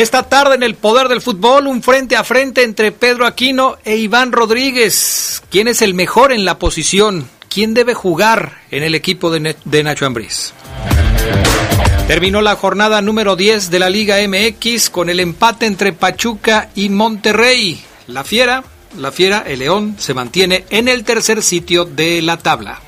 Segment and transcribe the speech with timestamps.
[0.00, 3.96] Esta tarde en el poder del fútbol, un frente a frente entre Pedro Aquino e
[3.96, 5.42] Iván Rodríguez.
[5.50, 7.28] ¿Quién es el mejor en la posición?
[7.50, 10.54] ¿Quién debe jugar en el equipo de, Nacho Ambriz?
[12.08, 16.88] Terminó la jornada número 10 de la Liga MX con el empate entre Pachuca y
[16.88, 17.84] Monterrey.
[18.06, 18.64] La Fiera,
[18.96, 22.80] la Fiera, el León, se mantiene en el tercer sitio de la tabla.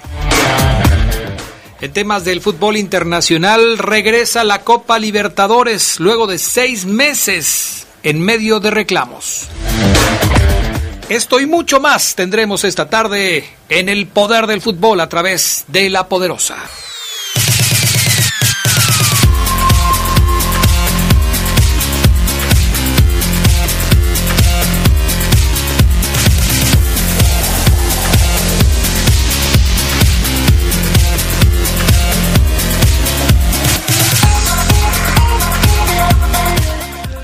[1.83, 8.61] En temas del fútbol internacional, regresa la Copa Libertadores luego de seis meses en medio
[8.61, 9.49] de reclamos.
[11.09, 15.91] Esto y mucho más tendremos esta tarde en el poder del fútbol a través de
[15.91, 16.55] la poderosa.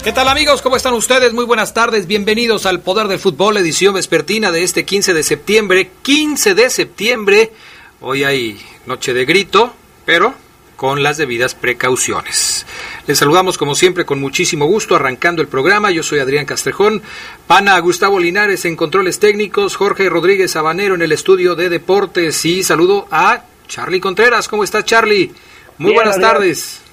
[0.09, 0.63] ¿Qué tal amigos?
[0.63, 1.35] ¿Cómo están ustedes?
[1.35, 2.07] Muy buenas tardes.
[2.07, 5.91] Bienvenidos al Poder del Fútbol, edición vespertina de este 15 de septiembre.
[6.01, 7.53] 15 de septiembre.
[8.01, 9.75] Hoy hay noche de grito,
[10.07, 10.33] pero
[10.77, 12.65] con las debidas precauciones.
[13.07, 15.91] Les saludamos como siempre con muchísimo gusto arrancando el programa.
[15.91, 17.03] Yo soy Adrián Castrejón,
[17.47, 22.63] pana Gustavo Linares en controles técnicos, Jorge Rodríguez Habanero en el estudio de deportes y
[22.63, 24.49] saludo a Charlie Contreras.
[24.49, 25.35] ¿Cómo está Charlie?
[25.77, 26.33] Muy Bien, buenas Adrián.
[26.33, 26.88] tardes.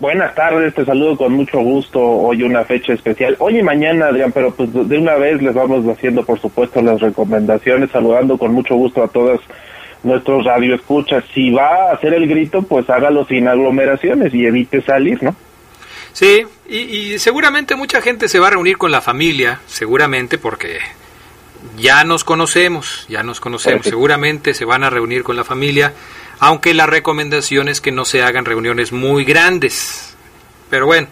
[0.00, 2.00] Buenas tardes, te saludo con mucho gusto.
[2.00, 3.36] Hoy una fecha especial.
[3.38, 7.00] Hoy y mañana, Adrián, pero pues de una vez les vamos haciendo, por supuesto, las
[7.00, 9.40] recomendaciones, saludando con mucho gusto a todas
[10.02, 11.24] nuestros radioescuchas.
[11.32, 15.36] Si va a hacer el grito, pues hágalo sin aglomeraciones y evite salir, ¿no?
[16.12, 20.78] Sí, y, y seguramente mucha gente se va a reunir con la familia, seguramente porque
[21.78, 23.96] ya nos conocemos, ya nos conocemos, Perfecto.
[23.96, 25.92] seguramente se van a reunir con la familia,
[26.38, 30.16] aunque la recomendación es que no se hagan reuniones muy grandes.
[30.70, 31.08] Pero bueno,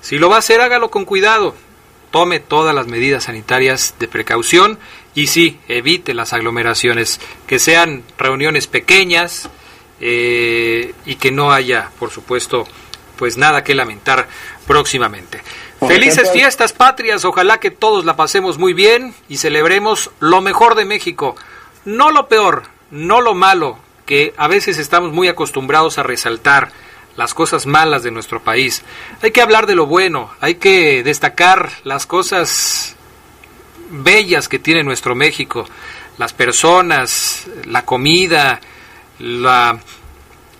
[0.00, 1.54] si lo va a hacer, hágalo con cuidado,
[2.10, 4.78] tome todas las medidas sanitarias de precaución
[5.14, 9.50] y sí, evite las aglomeraciones, que sean reuniones pequeñas
[10.00, 12.66] eh, y que no haya, por supuesto,
[13.16, 14.28] pues nada que lamentar
[14.66, 15.42] próximamente.
[15.86, 20.84] Felices fiestas patrias, ojalá que todos la pasemos muy bien y celebremos lo mejor de
[20.84, 21.36] México,
[21.84, 23.78] no lo peor, no lo malo,
[24.08, 26.72] que a veces estamos muy acostumbrados a resaltar
[27.18, 28.82] las cosas malas de nuestro país.
[29.20, 32.96] Hay que hablar de lo bueno, hay que destacar las cosas
[33.90, 35.68] bellas que tiene nuestro México,
[36.16, 38.62] las personas, la comida,
[39.18, 39.78] la,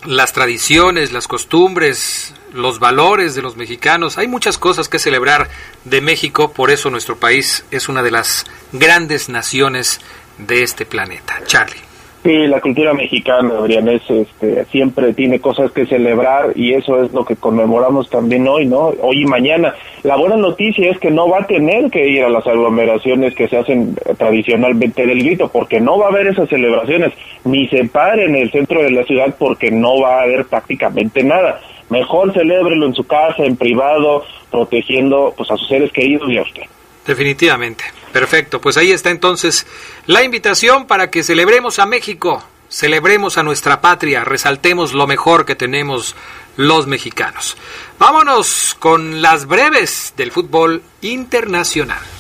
[0.05, 4.19] las tradiciones, las costumbres, los valores de los mexicanos.
[4.19, 5.49] Hay muchas cosas que celebrar
[5.85, 10.03] de México, por eso nuestro país es una de las grandes naciones
[10.37, 11.41] de este planeta.
[11.47, 11.88] Charlie.
[12.25, 17.13] Sí, la cultura mexicana, Adrián, es, este, siempre tiene cosas que celebrar y eso es
[17.13, 18.93] lo que conmemoramos también hoy, ¿no?
[19.01, 19.75] Hoy y mañana.
[20.03, 23.47] La buena noticia es que no va a tener que ir a las aglomeraciones que
[23.47, 27.13] se hacen tradicionalmente del grito, porque no va a haber esas celebraciones,
[27.45, 31.23] ni se pare en el centro de la ciudad porque no va a haber prácticamente
[31.23, 31.61] nada.
[31.89, 36.43] Mejor celébrelo en su casa, en privado, protegiendo pues a sus seres queridos y a
[36.43, 36.63] usted.
[37.09, 37.85] Definitivamente.
[38.13, 38.61] Perfecto.
[38.61, 39.67] Pues ahí está entonces
[40.05, 45.55] la invitación para que celebremos a México, celebremos a nuestra patria, resaltemos lo mejor que
[45.55, 46.15] tenemos
[46.59, 47.57] los mexicanos.
[47.99, 52.18] Vámonos con las breves del fútbol internacional.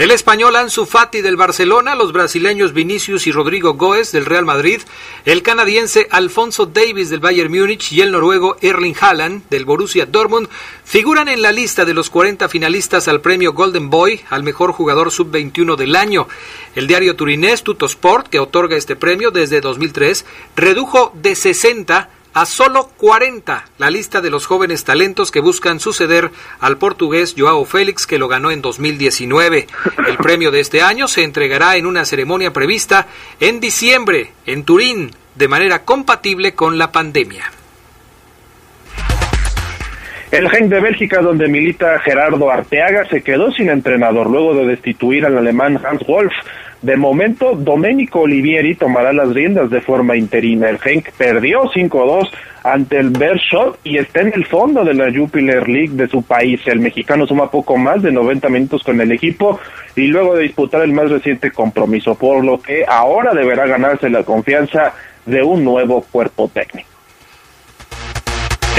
[0.00, 4.80] El español Ansu Fati del Barcelona, los brasileños Vinicius y Rodrigo Goes del Real Madrid,
[5.26, 10.48] el canadiense Alfonso Davis del Bayern Múnich y el noruego Erling Haaland del Borussia Dortmund
[10.84, 15.10] figuran en la lista de los 40 finalistas al premio Golden Boy al mejor jugador
[15.10, 16.28] sub-21 del año.
[16.74, 20.24] El diario turinés Tuttosport, que otorga este premio desde 2003,
[20.56, 26.30] redujo de 60 a solo 40 la lista de los jóvenes talentos que buscan suceder
[26.60, 29.66] al portugués Joao Félix que lo ganó en 2019.
[30.06, 33.08] El premio de este año se entregará en una ceremonia prevista
[33.40, 37.52] en diciembre en Turín de manera compatible con la pandemia.
[40.30, 45.26] El Genk de Bélgica, donde milita Gerardo Arteaga, se quedó sin entrenador luego de destituir
[45.26, 46.32] al alemán Hans Wolf.
[46.82, 50.70] De momento, Domenico Olivieri tomará las riendas de forma interina.
[50.70, 52.30] El Genk perdió 5-2
[52.62, 56.60] ante el Bershot y está en el fondo de la Jupiler League de su país.
[56.66, 59.58] El mexicano suma poco más de 90 minutos con el equipo
[59.96, 64.22] y luego de disputar el más reciente compromiso, por lo que ahora deberá ganarse la
[64.22, 64.94] confianza
[65.26, 66.89] de un nuevo cuerpo técnico.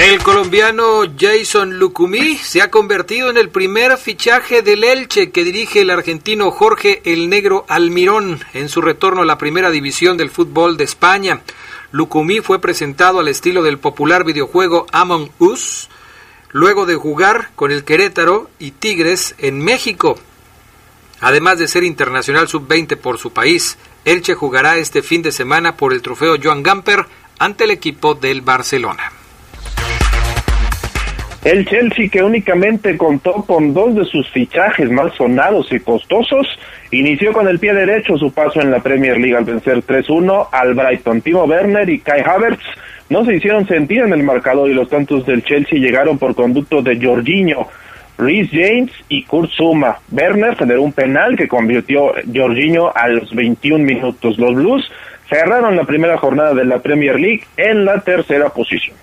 [0.02, 5.82] El colombiano Jason Lucumí se ha convertido en el primer fichaje del Elche que dirige
[5.82, 10.76] el argentino Jorge El Negro Almirón en su retorno a la primera división del fútbol
[10.76, 11.42] de España.
[11.92, 15.88] Lucumí fue presentado al estilo del popular videojuego Among Us,
[16.50, 20.18] luego de jugar con el Querétaro y Tigres en México.
[21.20, 25.92] Además de ser internacional sub-20 por su país, Elche jugará este fin de semana por
[25.92, 27.06] el trofeo Joan Gamper
[27.38, 29.21] ante el equipo del Barcelona.
[31.44, 36.46] El Chelsea, que únicamente contó con dos de sus fichajes más sonados y costosos,
[36.92, 40.74] inició con el pie derecho su paso en la Premier League al vencer 3-1 al
[40.74, 41.20] Brighton.
[41.20, 42.62] Timo Werner y Kai Havertz
[43.08, 46.80] no se hicieron sentir en el marcador y los tantos del Chelsea llegaron por conducto
[46.80, 47.66] de Jorginho,
[48.18, 49.98] Rhys James y Kurt Zuma.
[50.12, 54.38] Werner generó un penal que convirtió Jorginho a los 21 minutos.
[54.38, 54.88] Los Blues
[55.28, 58.96] cerraron la primera jornada de la Premier League en la tercera posición.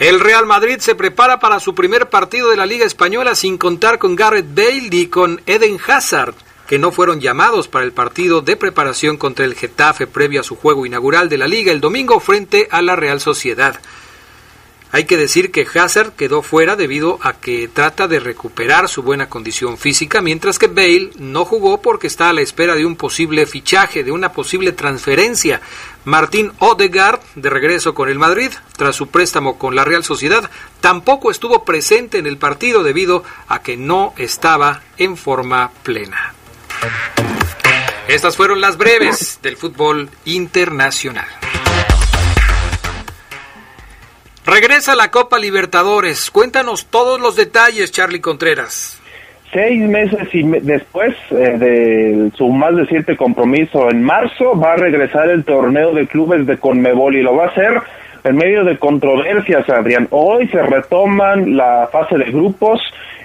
[0.00, 3.98] El Real Madrid se prepara para su primer partido de la Liga Española sin contar
[3.98, 6.36] con Garrett Bale y con Eden Hazard,
[6.68, 10.54] que no fueron llamados para el partido de preparación contra el Getafe previo a su
[10.54, 13.80] juego inaugural de la Liga el domingo frente a la Real Sociedad.
[14.90, 19.28] Hay que decir que Hazard quedó fuera debido a que trata de recuperar su buena
[19.28, 23.44] condición física, mientras que Bale no jugó porque está a la espera de un posible
[23.44, 25.60] fichaje, de una posible transferencia.
[26.04, 30.50] Martín Odegaard, de regreso con el Madrid, tras su préstamo con la Real Sociedad,
[30.80, 36.32] tampoco estuvo presente en el partido debido a que no estaba en forma plena.
[38.08, 41.37] Estas fueron las breves del fútbol internacional.
[44.50, 46.30] Regresa la Copa Libertadores.
[46.30, 48.98] Cuéntanos todos los detalles, Charlie Contreras.
[49.52, 55.28] Seis meses y después eh, de su más reciente compromiso en marzo, va a regresar
[55.28, 57.82] el torneo de clubes de Conmebol y lo va a hacer
[58.24, 60.08] en medio de controversias, Adrián.
[60.12, 62.80] Hoy se retoman la fase de grupos.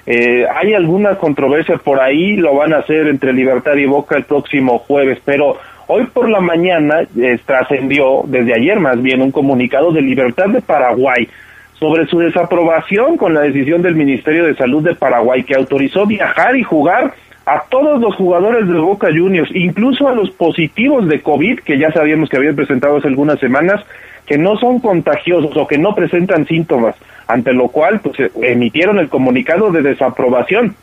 [0.05, 4.25] Eh, hay alguna controversia por ahí, lo van a hacer entre Libertad y Boca el
[4.25, 9.91] próximo jueves, pero Hoy por la mañana eh, trascendió, desde ayer más bien, un comunicado
[9.91, 11.27] de Libertad de Paraguay
[11.73, 16.55] sobre su desaprobación con la decisión del Ministerio de Salud de Paraguay que autorizó viajar
[16.55, 17.13] y jugar
[17.45, 21.91] a todos los jugadores de Boca Juniors, incluso a los positivos de COVID, que ya
[21.91, 23.83] sabíamos que habían presentado hace algunas semanas,
[24.25, 26.95] que no son contagiosos o que no presentan síntomas,
[27.27, 30.75] ante lo cual pues emitieron el comunicado de desaprobación.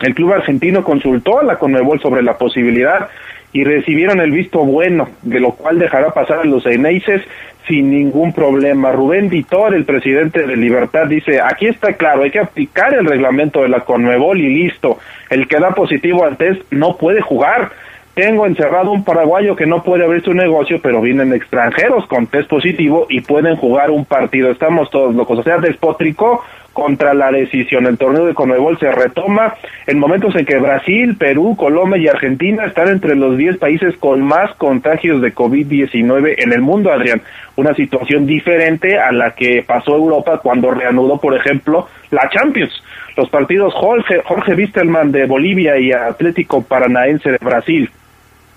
[0.00, 3.08] El club argentino consultó a la Conmebol sobre la posibilidad
[3.52, 7.22] y recibieron el visto bueno, de lo cual dejará pasar a los Eneises
[7.66, 8.92] sin ningún problema.
[8.92, 13.62] Rubén Vitor, el presidente de Libertad, dice, aquí está claro, hay que aplicar el reglamento
[13.62, 14.98] de la Conmebol y listo.
[15.30, 17.70] El que da positivo al test no puede jugar.
[18.18, 22.50] Tengo encerrado un paraguayo que no puede abrir su negocio, pero vienen extranjeros con test
[22.50, 24.50] positivo y pueden jugar un partido.
[24.50, 25.38] Estamos todos locos.
[25.38, 26.42] O sea, despotricó
[26.72, 27.86] contra la decisión.
[27.86, 29.54] El torneo de Conmebol se retoma
[29.86, 34.20] en momentos en que Brasil, Perú, Colombia y Argentina están entre los 10 países con
[34.22, 37.22] más contagios de COVID-19 en el mundo, Adrián.
[37.54, 42.82] Una situación diferente a la que pasó Europa cuando reanudó, por ejemplo, la Champions.
[43.16, 47.88] Los partidos Jorge, Jorge Wisterman de Bolivia y Atlético Paranaense de Brasil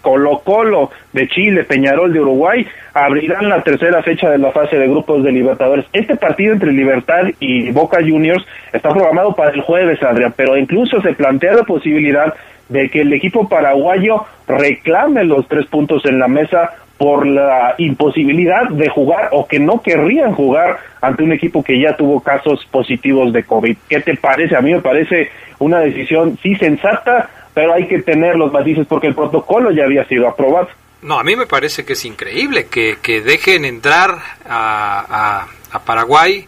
[0.01, 4.88] Colo Colo de Chile, Peñarol de Uruguay, abrirán la tercera fecha de la fase de
[4.88, 5.86] grupos de Libertadores.
[5.93, 11.01] Este partido entre Libertad y Boca Juniors está programado para el jueves, Adrián, pero incluso
[11.01, 12.34] se plantea la posibilidad
[12.70, 18.70] de que el equipo paraguayo reclame los tres puntos en la mesa por la imposibilidad
[18.70, 23.34] de jugar o que no querrían jugar ante un equipo que ya tuvo casos positivos
[23.34, 23.75] de COVID.
[23.89, 24.55] ¿Qué te parece?
[24.55, 29.08] A mí me parece una decisión sí sensata, pero hay que tener los matices porque
[29.08, 30.70] el protocolo ya había sido aprobado.
[31.01, 36.48] No, a mí me parece que es increíble que, que dejen entrar a, a, Paraguay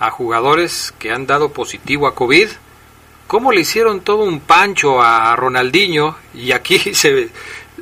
[0.00, 2.48] a jugadores que han dado positivo a COVID.
[3.28, 7.28] ¿Cómo le hicieron todo un pancho a Ronaldinho y aquí se,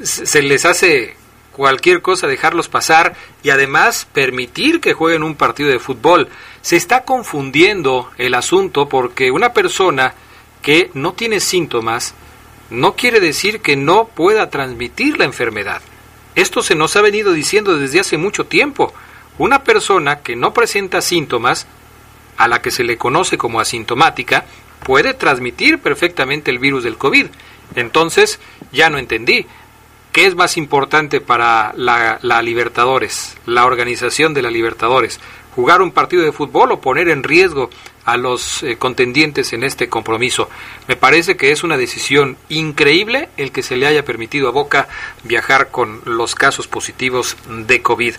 [0.03, 1.17] se les hace
[1.53, 6.29] cualquier cosa dejarlos pasar y además permitir que jueguen un partido de fútbol?
[6.61, 10.13] Se está confundiendo el asunto porque una persona
[10.61, 12.15] que no tiene síntomas
[12.71, 15.83] no quiere decir que no pueda transmitir la enfermedad.
[16.35, 18.95] Esto se nos ha venido diciendo desde hace mucho tiempo.
[19.39, 21.67] Una persona que no presenta síntomas
[22.37, 24.45] a la que se le conoce como asintomática,
[24.85, 27.27] puede transmitir perfectamente el virus del COVID.
[27.75, 28.41] Entonces,
[28.73, 29.47] ya no entendí.
[30.13, 35.21] ¿Qué es más importante para la, Libertadores, la organización de la Libertadores?
[35.55, 37.71] ¿Jugar un partido de fútbol o poner en riesgo
[38.05, 40.49] a los eh, contendientes en este compromiso?
[40.87, 44.89] Me parece que es una decisión increíble el que se le haya permitido a Boca
[45.25, 48.15] viajar con los casos positivos de COVID.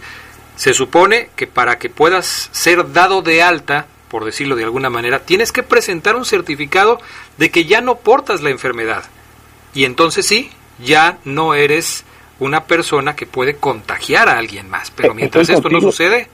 [0.55, 5.19] Se supone que para que puedas ser dado de alta, por decirlo de alguna manera,
[5.19, 6.99] tienes que presentar un certificado
[7.37, 9.05] de que ya no portas la enfermedad.
[9.73, 10.51] Y entonces sí,
[10.83, 12.03] ya no eres
[12.39, 14.91] una persona que puede contagiar a alguien más.
[14.91, 16.27] Pero mientras esto no sucede,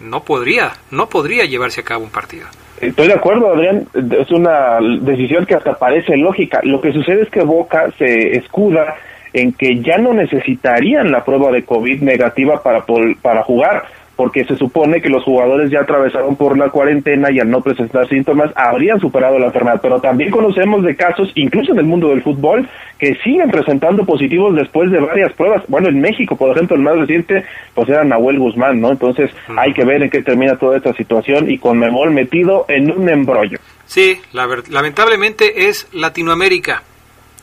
[0.00, 2.46] no podría, no podría llevarse a cabo un partido.
[2.80, 3.86] Estoy de acuerdo, Adrián.
[3.94, 6.60] Es una decisión que hasta parece lógica.
[6.62, 8.94] Lo que sucede es que Boca se escuda
[9.32, 12.84] en que ya no necesitarían la prueba de COVID negativa para,
[13.20, 13.84] para jugar
[14.18, 18.08] porque se supone que los jugadores ya atravesaron por la cuarentena y al no presentar
[18.08, 22.24] síntomas habrían superado la enfermedad, pero también conocemos de casos, incluso en el mundo del
[22.24, 25.62] fútbol, que siguen presentando positivos después de varias pruebas.
[25.68, 27.44] Bueno, en México, por ejemplo, el más reciente,
[27.74, 28.90] pues era Nahuel Guzmán, ¿no?
[28.90, 32.90] Entonces hay que ver en qué termina toda esta situación y con Memol metido en
[32.90, 33.60] un embrollo.
[33.86, 36.82] Sí, lamentablemente es Latinoamérica.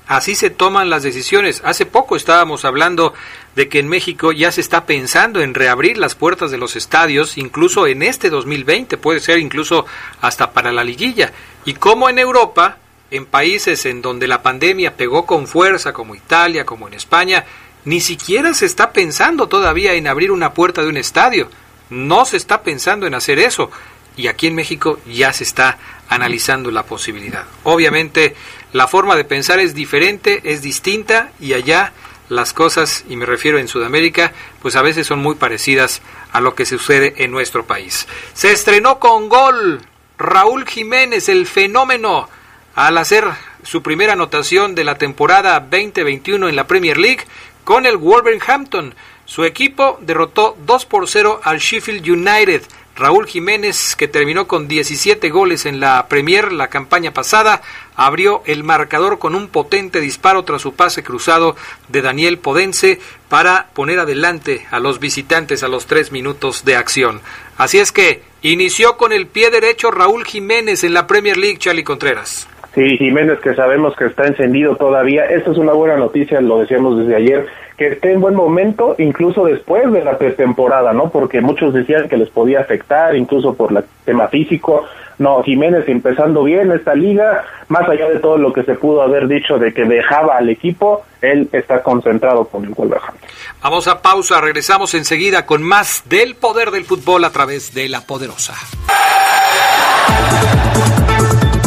[0.08, 1.62] Así se toman las decisiones.
[1.66, 3.14] Hace poco estábamos hablando
[3.56, 7.38] de que en México ya se está pensando en reabrir las puertas de los estadios,
[7.38, 9.86] incluso en este 2020, puede ser incluso
[10.22, 11.34] hasta para la liguilla.
[11.66, 12.78] Y como en Europa,
[13.10, 17.46] en países en donde la pandemia pegó con fuerza, como Italia, como en España,
[17.86, 21.50] ni siquiera se está pensando todavía en abrir una puerta de un estadio.
[21.90, 23.72] No se está pensando en hacer eso.
[24.18, 27.46] Y aquí en México ya se está analizando la posibilidad.
[27.64, 28.36] Obviamente
[28.74, 31.94] la forma de pensar es diferente, es distinta y allá
[32.30, 36.56] las cosas, y me refiero en Sudamérica, pues a veces son muy parecidas a lo
[36.56, 38.08] que sucede en nuestro país.
[38.34, 39.82] Se estrenó con gol
[40.18, 42.28] Raúl Jiménez, el fenómeno,
[42.74, 43.26] al hacer
[43.64, 47.26] su primera anotación de la temporada 2021 en la Premier League
[47.64, 48.96] con el Wolverhampton.
[49.26, 52.64] Su equipo derrotó 2 por 0 al Sheffield United.
[52.96, 57.62] Raúl Jiménez, que terminó con 17 goles en la Premier la campaña pasada,
[57.98, 61.58] abrió el marcador con un potente disparo tras su pase cruzado
[61.90, 67.22] de Daniel Podense para poner adelante a los visitantes a los tres minutos de acción.
[67.58, 71.84] Así es que inició con el pie derecho Raúl Jiménez en la Premier League, Charlie
[71.84, 72.48] Contreras.
[72.76, 75.24] Sí, Jiménez, que sabemos que está encendido todavía.
[75.24, 79.46] Esta es una buena noticia, lo decíamos desde ayer, que esté en buen momento, incluso
[79.46, 81.10] después de la pretemporada, ¿no?
[81.10, 84.84] Porque muchos decían que les podía afectar, incluso por el tema físico.
[85.18, 89.30] No, Jiménez empezando bien esta liga, más allá de todo lo que se pudo haber
[89.30, 93.30] dicho de que dejaba al equipo, él está concentrado con el Wolverhampton.
[93.64, 98.02] Vamos a pausa, regresamos enseguida con más del poder del fútbol a través de la
[98.02, 98.54] poderosa.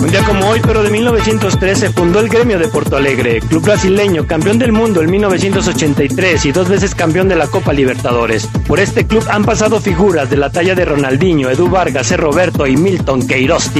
[0.00, 4.26] Un día como hoy, pero de 1913, fundó el gremio de Porto Alegre, club brasileño,
[4.26, 8.48] campeón del mundo en 1983 y dos veces campeón de la Copa Libertadores.
[8.66, 12.16] Por este club han pasado figuras de la talla de Ronaldinho, Edu Vargas, E.
[12.16, 13.70] Roberto y Milton Queiroz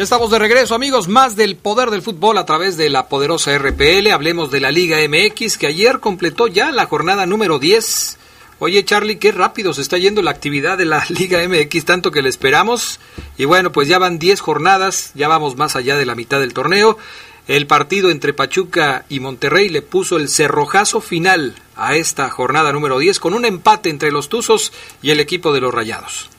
[0.00, 1.08] Estamos de regreso, amigos.
[1.08, 4.10] Más del poder del fútbol a través de la poderosa RPL.
[4.10, 8.16] Hablemos de la Liga MX, que ayer completó ya la jornada número 10.
[8.60, 12.22] Oye, Charlie, qué rápido se está yendo la actividad de la Liga MX, tanto que
[12.22, 12.98] le esperamos.
[13.36, 16.54] Y bueno, pues ya van 10 jornadas, ya vamos más allá de la mitad del
[16.54, 16.96] torneo.
[17.46, 22.98] El partido entre Pachuca y Monterrey le puso el cerrojazo final a esta jornada número
[22.98, 26.30] 10 con un empate entre los Tuzos y el equipo de los Rayados.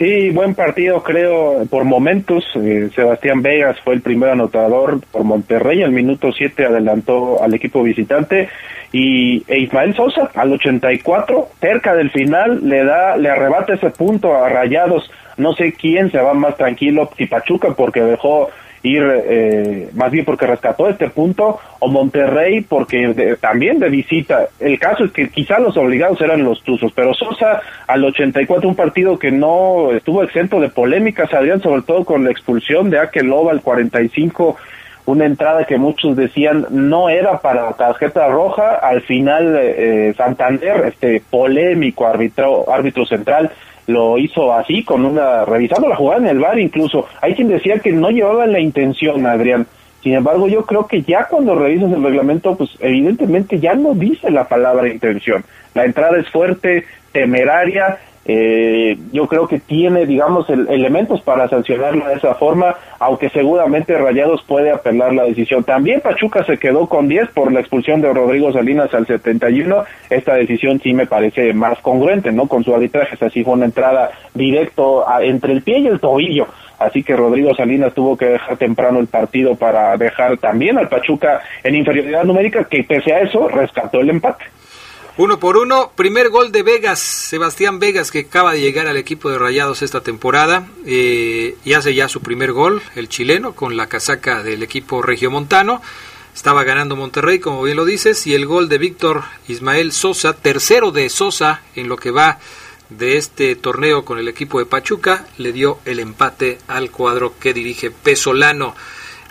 [0.00, 2.42] Sí, buen partido creo por momentos.
[2.54, 5.82] Eh, Sebastián Vegas fue el primer anotador por Monterrey.
[5.82, 8.48] Al minuto 7 adelantó al equipo visitante.
[8.92, 14.34] Y e Ismael Sosa al 84, cerca del final, le da, le arrebata ese punto
[14.34, 15.10] a Rayados.
[15.36, 18.48] No sé quién se va más tranquilo, si Pachuca porque dejó
[18.82, 24.48] ir eh, más bien porque rescató este punto o Monterrey porque también de visita.
[24.58, 28.76] El caso es que quizá los obligados eran los Tuzos, pero Sosa al 84 un
[28.76, 33.52] partido que no estuvo exento de polémicas, Adrián, sobre todo con la expulsión de Akeloba
[33.52, 34.56] al 45
[35.06, 41.22] una entrada que muchos decían no era para tarjeta roja, al final eh, Santander, este
[41.28, 43.50] polémico árbitro, árbitro central,
[43.86, 47.06] lo hizo así, con una, revisando la jugada en el bar incluso.
[47.20, 49.66] Hay quien decía que no llevaba la intención, Adrián.
[50.02, 54.30] Sin embargo, yo creo que ya cuando revisas el reglamento, pues evidentemente ya no dice
[54.30, 55.44] la palabra intención.
[55.74, 62.14] La entrada es fuerte, temeraria, eh, yo creo que tiene, digamos, elementos para sancionarlo de
[62.14, 65.64] esa forma, aunque seguramente Rayados puede apelar la decisión.
[65.64, 69.84] También Pachuca se quedó con 10 por la expulsión de Rodrigo Salinas al 71.
[70.10, 72.46] Esta decisión sí me parece más congruente, ¿no?
[72.46, 76.46] Con su arbitraje, así fue una entrada directo entre el pie y el tobillo.
[76.78, 81.42] Así que Rodrigo Salinas tuvo que dejar temprano el partido para dejar también al Pachuca
[81.62, 84.44] en inferioridad numérica, que pese a eso rescató el empate.
[85.20, 89.28] Uno por uno, primer gol de Vegas, Sebastián Vegas que acaba de llegar al equipo
[89.28, 93.86] de Rayados esta temporada eh, y hace ya su primer gol, el chileno, con la
[93.86, 95.82] casaca del equipo regiomontano.
[96.34, 100.90] Estaba ganando Monterrey, como bien lo dices, y el gol de Víctor Ismael Sosa, tercero
[100.90, 102.38] de Sosa en lo que va
[102.88, 107.52] de este torneo con el equipo de Pachuca, le dio el empate al cuadro que
[107.52, 108.74] dirige Pesolano.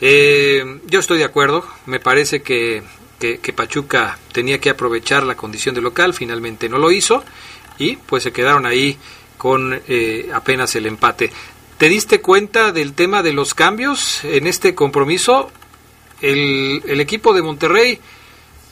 [0.01, 2.84] Eh, yo estoy de acuerdo, me parece que
[3.19, 7.23] que, Pachuca tenía que aprovechar la condición de local, finalmente no lo hizo
[7.77, 8.97] y pues se quedaron ahí
[9.38, 11.31] con eh, apenas el empate.
[11.77, 15.51] ¿Te diste cuenta del tema de los cambios en este compromiso?
[16.21, 17.99] El, equipo de Monterrey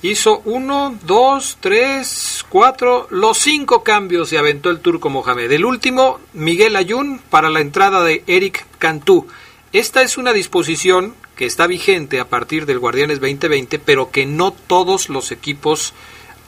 [0.01, 5.49] hizo uno, dos, tres, cuatro, los cinco cambios se aventó el turco Mohamed.
[5.51, 9.27] El último, Miguel Ayun para la entrada de Eric Cantú.
[9.71, 14.51] Esta es una disposición que está vigente a partir del Guardianes 2020, pero que no
[14.51, 15.93] todos los equipos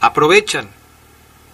[0.01, 0.67] aprovechan.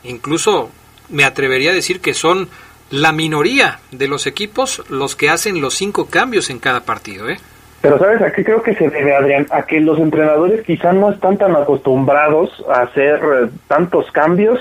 [0.03, 0.71] Incluso
[1.09, 2.49] me atrevería a decir que son
[2.89, 7.29] la minoría de los equipos los que hacen los cinco cambios en cada partido.
[7.29, 7.37] ¿eh?
[7.81, 11.37] Pero sabes, aquí creo que se debe, Adrián, a que los entrenadores quizá no están
[11.37, 14.59] tan acostumbrados a hacer eh, tantos cambios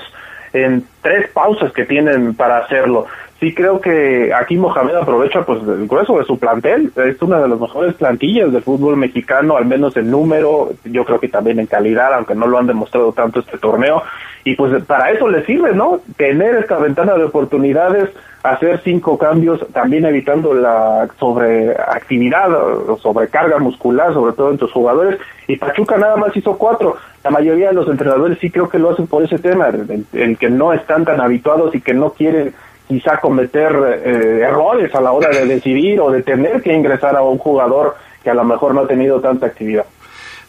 [0.53, 3.07] en tres pausas que tienen para hacerlo
[3.39, 7.49] sí creo que aquí Mohamed aprovecha pues el grueso de su plantel, es una de
[7.49, 11.67] las mejores plantillas del fútbol mexicano, al menos en número, yo creo que también en
[11.67, 14.03] calidad, aunque no lo han demostrado tanto este torneo,
[14.43, 16.01] y pues para eso le sirve, ¿no?
[16.17, 18.09] Tener esta ventana de oportunidades,
[18.43, 25.19] hacer cinco cambios, también evitando la sobreactividad o sobrecarga muscular, sobre todo en tus jugadores,
[25.47, 26.95] y Pachuca nada más hizo cuatro.
[27.23, 29.69] La mayoría de los entrenadores sí creo que lo hacen por ese tema,
[30.13, 32.53] el que no están tan habituados y que no quieren
[32.87, 33.71] quizá cometer
[34.05, 37.95] eh, errores a la hora de decidir o de tener que ingresar a un jugador
[38.23, 39.85] que a lo mejor no ha tenido tanta actividad.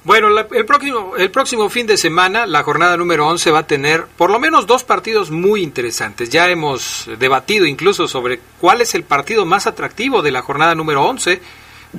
[0.04, 4.04] Bueno, el, próximo, el próximo fin de semana, la jornada número 11 va a tener
[4.16, 6.30] por lo menos dos partidos muy interesantes.
[6.30, 11.02] Ya hemos debatido incluso sobre cuál es el partido más atractivo de la jornada número
[11.02, 11.40] 11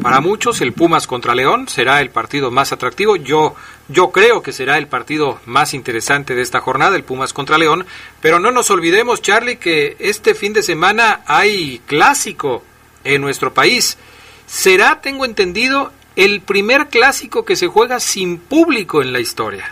[0.02, 3.16] para muchos el Pumas contra León será el partido más atractivo.
[3.16, 3.56] Yo
[3.90, 7.86] yo creo que será el partido más interesante de esta jornada, el Pumas contra León,
[8.22, 12.64] pero no nos olvidemos, Charlie, que este fin de semana hay clásico
[13.04, 13.98] en nuestro país.
[14.46, 19.66] Será, tengo entendido, el primer clásico que se juega sin público en la historia.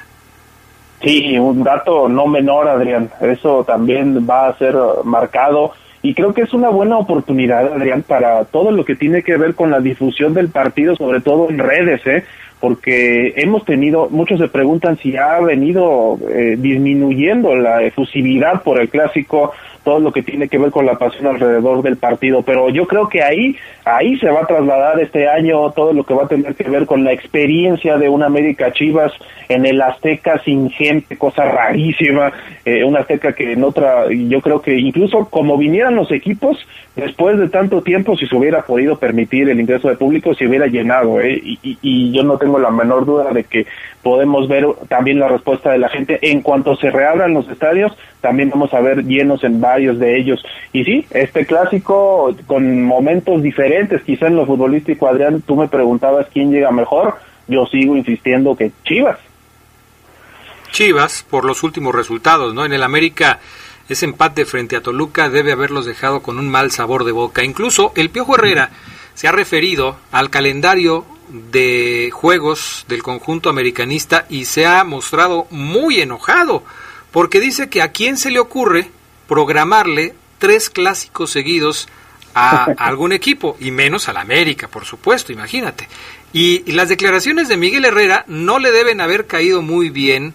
[1.02, 3.12] Sí, un dato no menor, Adrián.
[3.20, 5.74] Eso también va a ser marcado
[6.06, 9.56] y creo que es una buena oportunidad, Adrián, para todo lo que tiene que ver
[9.56, 12.24] con la difusión del partido, sobre todo en redes, ¿eh?
[12.60, 18.90] porque hemos tenido, muchos se preguntan si ha venido eh, disminuyendo la efusividad por el
[18.90, 19.54] clásico
[19.86, 23.08] todo lo que tiene que ver con la pasión alrededor del partido, pero yo creo
[23.08, 26.56] que ahí ahí se va a trasladar este año todo lo que va a tener
[26.56, 29.14] que ver con la experiencia de una América Chivas
[29.48, 32.34] en el Azteca sin gente, cosa rarísima,
[32.66, 36.58] eh, una Azteca que en otra, yo creo que incluso como vinieran los equipos,
[36.96, 40.66] después de tanto tiempo, si se hubiera podido permitir el ingreso de público, se hubiera
[40.66, 41.40] llenado, ¿eh?
[41.44, 43.68] y, y yo no tengo la menor duda de que
[44.02, 47.92] podemos ver también la respuesta de la gente en cuanto se reabran los estadios,
[48.26, 50.44] también vamos a ver llenos en varios de ellos.
[50.74, 56.26] Y sí, este clásico con momentos diferentes, quizá en lo futbolístico, Adrián, tú me preguntabas
[56.34, 59.20] quién llega mejor, yo sigo insistiendo que Chivas.
[60.72, 62.66] Chivas, por los últimos resultados, ¿no?
[62.66, 63.40] En el América
[63.90, 67.44] ese empate frente a Toluca debe haberlos dejado con un mal sabor de boca.
[67.44, 68.72] Incluso el Piojo Herrera
[69.14, 71.06] se ha referido al calendario
[71.52, 76.64] de juegos del conjunto americanista y se ha mostrado muy enojado
[77.16, 78.92] porque dice que a quién se le ocurre
[79.30, 81.88] programarle tres clásicos seguidos
[82.34, 85.88] a, algún equipo y menos al América, por supuesto, imagínate.
[86.34, 90.34] Y, las declaraciones de Miguel Herrera no le deben haber caído muy bien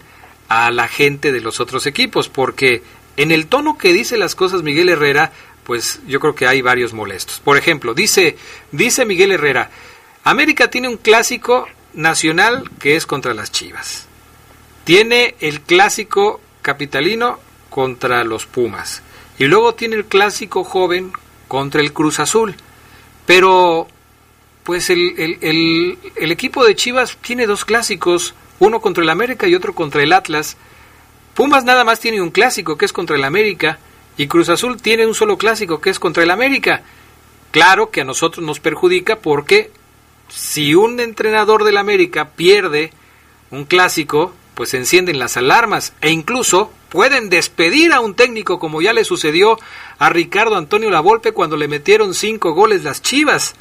[0.48, 2.82] a la gente de los otros equipos porque
[3.18, 5.32] en el tono que dice las cosas Miguel Herrera,
[5.64, 7.40] pues yo creo que hay varios molestos.
[7.40, 8.38] Por ejemplo, dice
[8.72, 9.70] dice Miguel Herrera,
[10.24, 14.06] América tiene un clásico nacional que es contra las Chivas.
[14.84, 16.40] Tiene el clásico
[16.70, 19.02] capitalino contra los Pumas.
[19.38, 21.12] Y luego tiene el clásico joven
[21.48, 22.54] contra el Cruz Azul.
[23.26, 23.88] Pero,
[24.62, 29.56] pues el, el, el, equipo de Chivas tiene dos clásicos, uno contra el América y
[29.56, 30.56] otro contra el Atlas.
[31.34, 33.80] Pumas nada más tiene un clásico que es contra el América
[34.16, 36.82] y Cruz Azul tiene un solo clásico que es contra el América.
[37.50, 39.72] Claro que a nosotros nos perjudica porque
[40.28, 42.92] si un entrenador del América pierde
[43.50, 48.82] un clásico, pues se encienden las alarmas e incluso pueden despedir a un técnico como
[48.82, 49.58] ya le sucedió
[49.98, 53.54] a Ricardo Antonio Lavolpe cuando le metieron cinco goles las Chivas.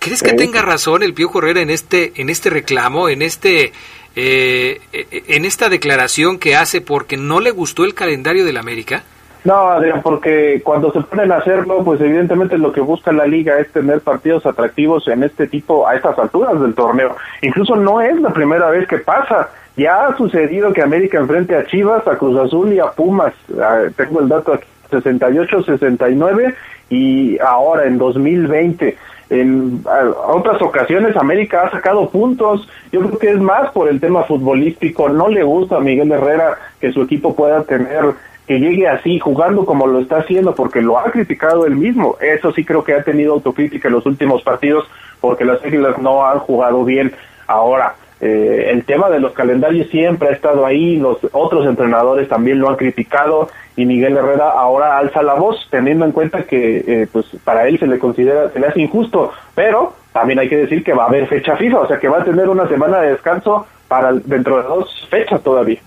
[0.00, 3.72] ¿Crees que tenga razón el Pío Herrera en este en este reclamo, en este
[4.16, 9.04] eh, en esta declaración que hace porque no le gustó el calendario del América?
[9.44, 13.58] No, Adrián, porque cuando se ponen a hacerlo, pues evidentemente lo que busca la liga
[13.58, 17.14] es tener partidos atractivos en este tipo, a estas alturas del torneo.
[17.42, 19.50] Incluso no es la primera vez que pasa.
[19.76, 23.34] Ya ha sucedido que América enfrente a Chivas, a Cruz Azul y a Pumas.
[23.60, 26.54] Ah, tengo el dato aquí, 68-69
[26.88, 28.96] y ahora en 2020.
[29.30, 29.84] En
[30.26, 35.08] otras ocasiones América ha sacado puntos, yo creo que es más por el tema futbolístico,
[35.08, 38.14] no le gusta a Miguel Herrera que su equipo pueda tener
[38.46, 42.16] que llegue así jugando como lo está haciendo porque lo ha criticado él mismo.
[42.20, 44.86] Eso sí creo que ha tenido autocrítica en los últimos partidos
[45.20, 47.12] porque las Águilas no han jugado bien.
[47.46, 52.58] Ahora, eh, el tema de los calendarios siempre ha estado ahí, los otros entrenadores también
[52.58, 57.08] lo han criticado y Miguel Herrera ahora alza la voz teniendo en cuenta que eh,
[57.10, 60.84] pues para él se le considera, se le hace injusto, pero también hay que decir
[60.84, 63.12] que va a haber fecha fija, o sea que va a tener una semana de
[63.12, 65.80] descanso para dentro de dos fechas todavía.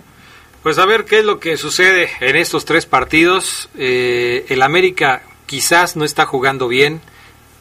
[0.63, 3.69] Pues a ver qué es lo que sucede en estos tres partidos.
[3.77, 7.01] Eh, el América quizás no está jugando bien,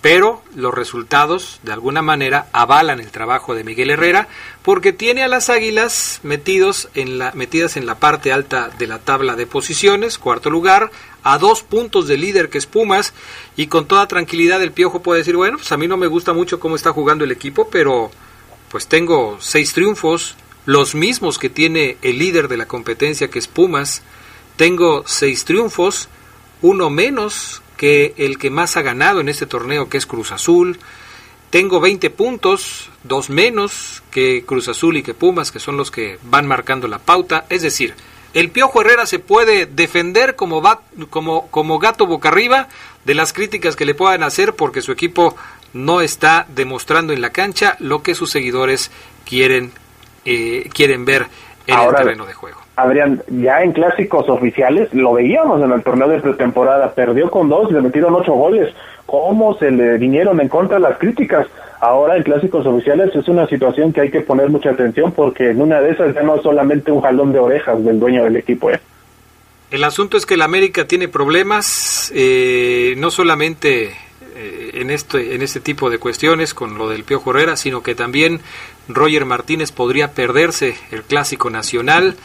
[0.00, 4.28] pero los resultados de alguna manera avalan el trabajo de Miguel Herrera
[4.62, 8.98] porque tiene a las Águilas metidos en la, metidas en la parte alta de la
[8.98, 10.90] tabla de posiciones, cuarto lugar,
[11.22, 13.14] a dos puntos de líder que es Pumas
[13.56, 16.32] y con toda tranquilidad el Piojo puede decir, bueno, pues a mí no me gusta
[16.32, 18.10] mucho cómo está jugando el equipo, pero
[18.70, 23.48] pues tengo seis triunfos, los mismos que tiene el líder de la competencia que es
[23.48, 24.02] Pumas.
[24.56, 26.08] Tengo seis triunfos,
[26.60, 30.78] uno menos que el que más ha ganado en este torneo que es Cruz Azul.
[31.50, 36.18] Tengo 20 puntos, dos menos que Cruz Azul y que Pumas, que son los que
[36.24, 37.46] van marcando la pauta.
[37.48, 37.94] Es decir,
[38.34, 42.68] el Piojo Herrera se puede defender como, va, como, como gato boca arriba
[43.04, 45.36] de las críticas que le puedan hacer porque su equipo
[45.72, 48.90] no está demostrando en la cancha lo que sus seguidores
[49.24, 49.72] quieren
[50.26, 51.26] eh, quieren ver
[51.66, 52.60] en el terreno de juego.
[52.76, 57.72] Adrián, ya en clásicos oficiales lo veíamos en el torneo de pretemporada, perdió con dos,
[57.72, 58.74] le metieron ocho goles.
[59.06, 61.46] ¿Cómo se le vinieron en contra las críticas?
[61.80, 65.62] Ahora en clásicos oficiales es una situación que hay que poner mucha atención porque en
[65.62, 68.70] una de esas ya no es solamente un jalón de orejas del dueño del equipo.
[68.70, 68.80] ¿eh?
[69.70, 73.94] El asunto es que el América tiene problemas, eh, no solamente
[74.36, 77.94] eh, en este en este tipo de cuestiones con lo del Piojo Herrera, sino que
[77.94, 78.40] también
[78.88, 82.16] Roger Martínez podría perderse el clásico nacional,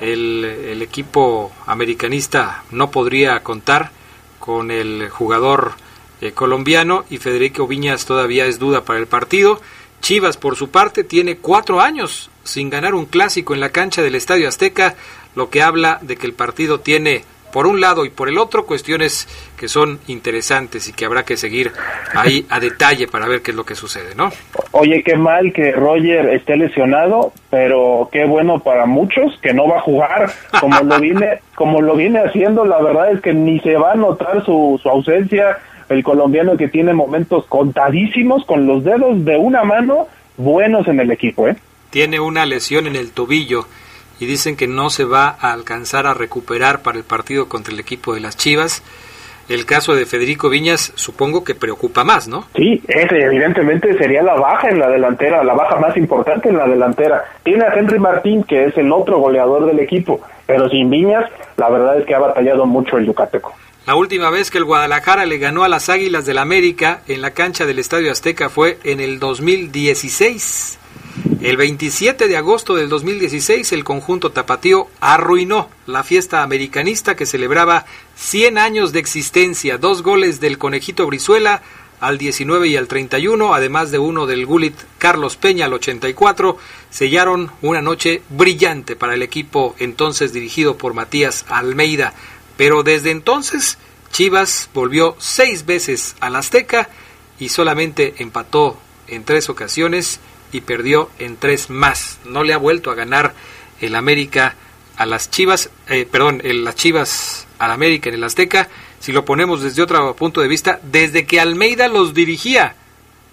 [0.00, 3.90] el, equipo americanista no podría contar
[4.38, 5.72] con el jugador
[6.20, 9.60] eh, colombiano y Federico Viñas todavía es duda para el partido.
[10.00, 14.14] Chivas, por su parte, tiene cuatro años sin ganar un clásico en la cancha del
[14.14, 14.94] Estadio Azteca,
[15.34, 18.66] lo que habla de que el partido tiene por un lado y por el otro
[18.66, 21.72] cuestiones que son interesantes y que habrá que seguir
[22.14, 24.30] ahí a detalle para ver qué es lo que sucede, ¿no?
[24.72, 29.78] Oye, qué mal que Roger esté lesionado, pero qué bueno para muchos que no va
[29.78, 30.30] a jugar
[30.60, 33.96] como lo viene como lo viene haciendo, la verdad es que ni se va a
[33.96, 35.58] notar su, su ausencia,
[35.88, 40.06] el colombiano que tiene momentos contadísimos con los dedos de una mano
[40.36, 41.56] buenos en el equipo, ¿eh?
[41.90, 43.66] Tiene una lesión en el tobillo
[44.20, 47.80] y dicen que no se va a alcanzar a recuperar para el partido contra el
[47.80, 48.82] equipo de las Chivas.
[49.48, 52.44] El caso de Federico Viñas supongo que preocupa más, ¿no?
[52.54, 56.66] Sí, ese evidentemente sería la baja en la delantera, la baja más importante en la
[56.66, 57.24] delantera.
[57.44, 61.24] Tiene a Henry Martín, que es el otro goleador del equipo, pero sin Viñas,
[61.56, 63.54] la verdad es que ha batallado mucho el Yucateco.
[63.86, 67.30] La última vez que el Guadalajara le ganó a las Águilas del América en la
[67.30, 70.78] cancha del Estadio Azteca fue en el 2016.
[71.40, 77.86] El 27 de agosto del 2016 el conjunto tapatío arruinó la fiesta americanista que celebraba
[78.16, 81.62] 100 años de existencia, dos goles del conejito Brizuela
[82.00, 86.58] al 19 y al 31, además de uno del Gulit Carlos Peña al 84,
[86.90, 92.14] sellaron una noche brillante para el equipo entonces dirigido por Matías Almeida.
[92.56, 93.78] Pero desde entonces
[94.12, 96.88] Chivas volvió seis veces al Azteca
[97.38, 100.20] y solamente empató en tres ocasiones
[100.52, 102.18] y perdió en tres más.
[102.24, 103.34] No le ha vuelto a ganar
[103.80, 104.54] el América
[104.96, 109.24] a las Chivas, eh, perdón, el, las Chivas al América en el Azteca, si lo
[109.24, 112.74] ponemos desde otro punto de vista, desde que Almeida los dirigía.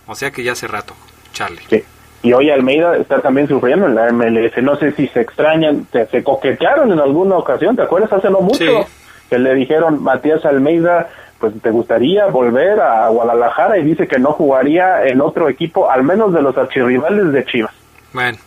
[0.08, 0.94] O sea que ya hace rato,
[1.34, 1.64] Charlie.
[1.70, 1.84] Sí.
[2.22, 4.58] Y hoy Almeida está también sufriendo en la MLS.
[4.64, 8.12] No sé si se extrañan, se, coquetearon en alguna ocasión, ¿te acuerdas?
[8.14, 8.88] Hace no mucho.
[9.30, 14.32] que le dijeron Matías Almeida, pues te gustaría volver a Guadalajara y dice que no
[14.32, 17.74] jugaría en otro equipo, al menos de los archirrivales de Chivas.
[18.14, 18.38] Bueno,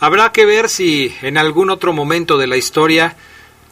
[0.00, 3.16] habrá que ver si en algún otro momento de la historia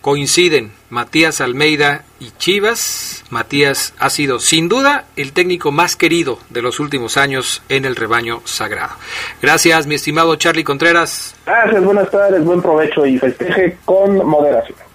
[0.00, 3.24] coinciden Matías Almeida y Chivas.
[3.30, 7.94] Matías ha sido sin duda el técnico más querido de los últimos años en el
[7.94, 8.94] rebaño sagrado.
[9.42, 11.36] Gracias, mi estimado Charlie Contreras.
[11.46, 14.87] Gracias, buenas tardes, buen provecho y festeje con moderación.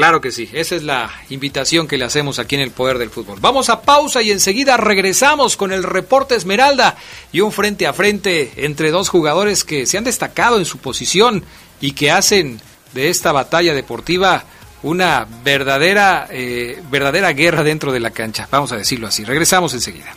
[0.00, 3.10] Claro que sí, esa es la invitación que le hacemos aquí en el Poder del
[3.10, 3.38] Fútbol.
[3.38, 6.96] Vamos a pausa y enseguida regresamos con el reporte Esmeralda
[7.32, 11.44] y un frente a frente entre dos jugadores que se han destacado en su posición
[11.82, 12.62] y que hacen
[12.94, 14.44] de esta batalla deportiva
[14.82, 19.26] una verdadera, eh, verdadera guerra dentro de la cancha, vamos a decirlo así.
[19.26, 20.14] Regresamos enseguida.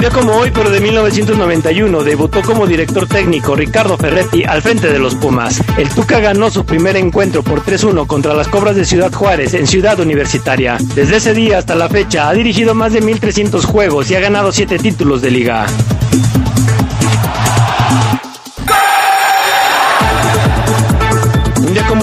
[0.00, 4.90] Un día como hoy, pero de 1991, debutó como director técnico Ricardo Ferretti al frente
[4.90, 5.62] de los Pumas.
[5.76, 9.66] El Tuca ganó su primer encuentro por 3-1 contra las Cobras de Ciudad Juárez en
[9.66, 10.78] Ciudad Universitaria.
[10.94, 14.52] Desde ese día hasta la fecha ha dirigido más de 1.300 juegos y ha ganado
[14.52, 15.66] 7 títulos de liga.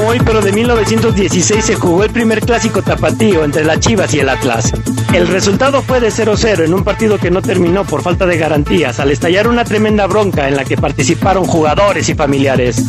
[0.08, 4.30] Hoy, pero de 1916 se jugó el primer clásico tapatío entre las Chivas y el
[4.30, 4.72] Atlas.
[5.14, 9.00] El resultado fue de 0-0 en un partido que no terminó por falta de garantías
[9.00, 12.86] al estallar una tremenda bronca en la que participaron jugadores y familiares.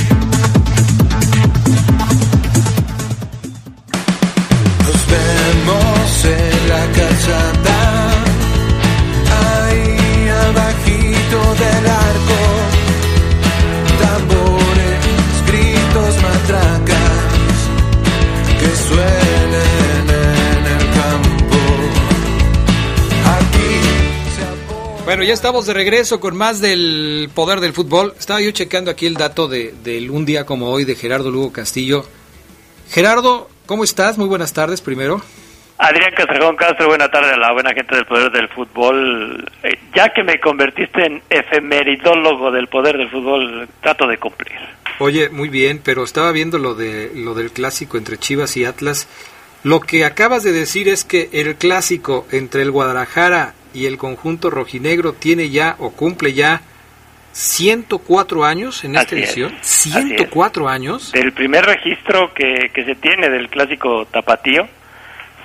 [25.28, 28.14] Ya estamos de regreso con más del poder del fútbol.
[28.18, 31.52] Estaba yo checando aquí el dato de, del un día como hoy de Gerardo Lugo
[31.52, 32.06] Castillo.
[32.88, 34.16] Gerardo, ¿cómo estás?
[34.16, 35.20] Muy buenas tardes primero.
[35.76, 39.46] Adrián Castrejón Castro, buena tarde a la buena gente del poder del fútbol.
[39.64, 44.56] Eh, ya que me convertiste en efemeridólogo del poder del fútbol, trato de cumplir.
[44.98, 49.06] Oye, muy bien, pero estaba viendo lo de lo del clásico entre Chivas y Atlas.
[49.62, 54.50] Lo que acabas de decir es que el clásico entre el Guadalajara y el conjunto
[54.50, 56.62] rojinegro tiene ya o cumple ya
[57.32, 59.54] 104 años en esta Así edición.
[59.60, 59.66] es.
[59.66, 61.12] 104 años.
[61.12, 64.66] Del primer registro que, que se tiene del clásico tapatío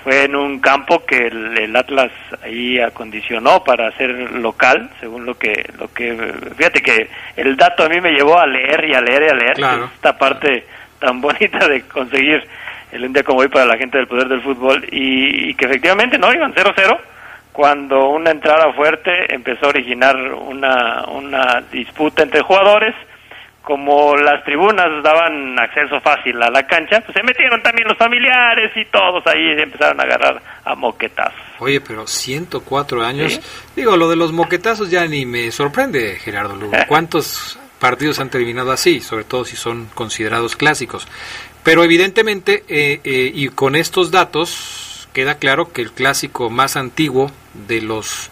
[0.02, 2.10] fue en un campo que el, el Atlas
[2.42, 6.14] ahí acondicionó para ser local, según lo que lo que
[6.56, 9.34] fíjate que el dato a mí me llevó a leer y a leer y a
[9.34, 9.90] leer Claro.
[9.94, 10.66] esta parte
[10.98, 12.46] tan bonita de conseguir
[12.92, 15.64] el un día como hoy para la gente del poder del fútbol y, y que
[15.66, 16.98] efectivamente no iban 0-0
[17.54, 22.96] cuando una entrada fuerte empezó a originar una, una disputa entre jugadores
[23.62, 28.72] como las tribunas daban acceso fácil a la cancha, pues se metieron también los familiares
[28.76, 31.40] y todos ahí se empezaron a agarrar a moquetazos.
[31.60, 33.34] Oye, pero 104 años.
[33.34, 33.40] Sí.
[33.76, 36.76] Digo, lo de los moquetazos ya ni me sorprende, Gerardo Lugo.
[36.88, 39.00] ¿Cuántos partidos han terminado así?
[39.00, 41.06] Sobre todo si son considerados clásicos.
[41.62, 44.83] Pero evidentemente, eh, eh, y con estos datos,
[45.14, 48.30] queda claro que el clásico más antiguo de los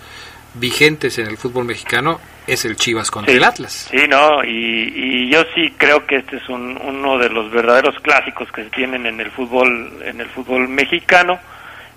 [0.55, 3.38] vigentes en el fútbol mexicano es el Chivas contra Sí.
[3.38, 3.88] el Atlas.
[3.90, 7.95] Sí, no, y, y yo sí creo que este es un- uno de los verdaderos
[8.01, 11.38] clásicos que se tienen en el fútbol, en el fútbol mexicano,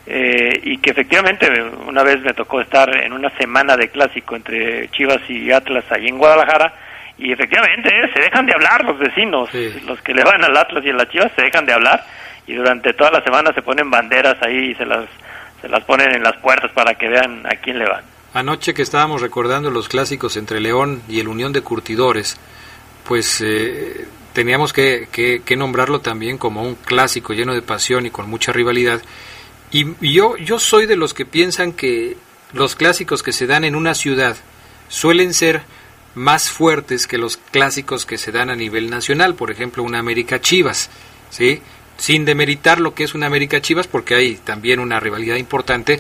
[0.05, 1.47] eh, y que efectivamente
[1.87, 6.07] una vez me tocó estar en una semana de clásico entre Chivas y Atlas ahí
[6.07, 6.73] en Guadalajara,
[7.17, 9.73] y efectivamente eh, se dejan de hablar los vecinos, Sí.
[9.87, 12.05] los que le van al Atlas y a las Chivas se dejan de hablar,
[12.47, 15.05] y durante toda la semana se ponen banderas ahí y se las,
[15.61, 18.03] se las ponen en las puertas para que vean a quién le van.
[18.33, 22.37] Anoche que estábamos recordando los clásicos entre León y el Unión de Curtidores,
[23.07, 28.29] pues eh, teníamos que, que- nombrarlo también como un clásico lleno de pasión y con
[28.29, 29.01] mucha rivalidad.
[29.71, 32.17] Y, y yo, yo soy de los que piensan que
[32.53, 34.35] los clásicos que se dan en una ciudad
[34.89, 35.61] suelen ser
[36.13, 40.39] más fuertes que los clásicos que se dan a nivel nacional, por ejemplo, una América
[40.41, 40.89] Chivas,
[41.29, 41.61] ¿sí?
[41.97, 45.99] Sin demeritar lo que es una América Chivas, porque hay también una rivalidad importante,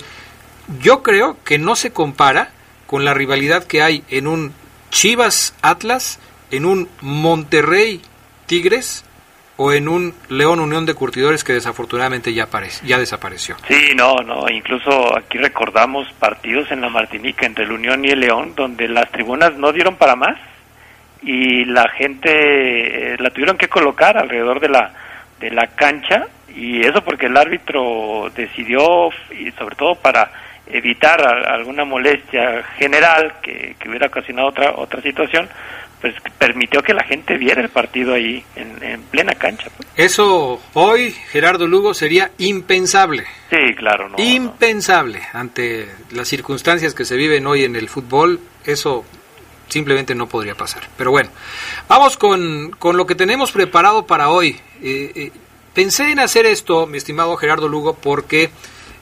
[0.81, 2.49] yo creo que no se compara
[2.87, 4.53] con la rivalidad que hay en un
[4.89, 6.19] Chivas Atlas,
[6.51, 8.01] en un Monterrey
[8.45, 9.05] Tigres
[9.57, 13.55] o en un León Unión de Curtidores que desafortunadamente ya, aparece, ya desapareció.
[13.67, 18.19] Sí, no, no, incluso aquí recordamos partidos en la Martinica entre el Unión y el
[18.19, 20.37] León donde las tribunas no dieron para más
[21.21, 24.93] y la gente eh, la tuvieron que colocar alrededor de la
[25.39, 30.31] de la cancha y eso porque el árbitro decidió y sobre todo para
[30.67, 35.47] evitar a- alguna molestia general que, que hubiera ocasionado otra otra situación
[36.01, 39.69] pues permitió que la gente viera el partido ahí en, en plena cancha.
[39.75, 39.87] Pues.
[39.95, 43.23] Eso hoy, Gerardo Lugo, sería impensable.
[43.49, 44.23] Sí, claro, no, no.
[44.23, 48.39] impensable ante las circunstancias que se viven hoy en el fútbol.
[48.65, 49.03] Eso
[49.67, 50.87] simplemente no podría pasar.
[50.97, 51.29] Pero bueno,
[51.87, 54.59] vamos con, con lo que tenemos preparado para hoy.
[54.81, 55.31] Eh, eh,
[55.73, 58.49] pensé en hacer esto, mi estimado Gerardo Lugo, porque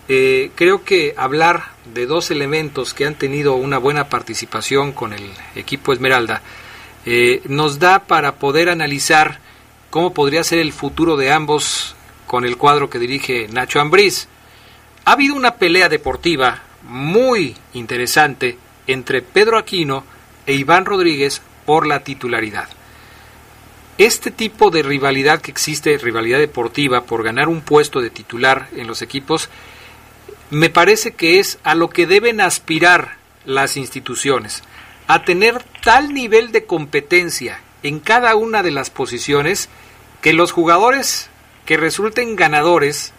[0.08, 5.32] eh, creo que hablar de dos elementos que han tenido una buena participación con el
[5.56, 6.42] equipo Esmeralda
[7.50, 9.40] nos da para poder analizar
[9.90, 11.98] cómo podría ser el futuro de ambos
[12.28, 14.30] con el cuadro que dirige Nacho Ambriz.
[15.04, 20.04] Ha habido una pelea deportiva muy interesante entre Pedro Aquino
[20.46, 22.68] e Iván Rodríguez por la titularidad.
[23.98, 28.88] Este tipo de rivalidad que existe, rivalidad deportiva por ganar un puesto de titular en
[28.88, 29.50] los equipos,
[30.50, 34.64] me parece que es a lo que deben aspirar las instituciones,
[35.08, 39.70] a tener tal nivel de competencia en cada una de las posiciones
[40.22, 41.30] que los jugadores
[41.66, 43.14] que resulten ganadores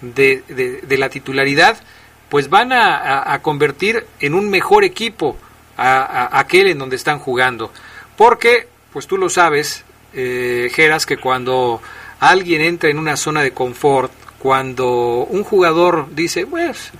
[0.00, 0.42] de,
[0.86, 1.82] de, la titularidad,
[2.28, 5.36] pues van a, a, convertir en un mejor equipo
[5.80, 7.72] a, aquel en donde están jugando.
[8.16, 11.80] Porque, pues tú lo sabes, eh, Geras, que cuando
[12.20, 16.90] alguien entra en una zona de confort, cuando un jugador dice, pues,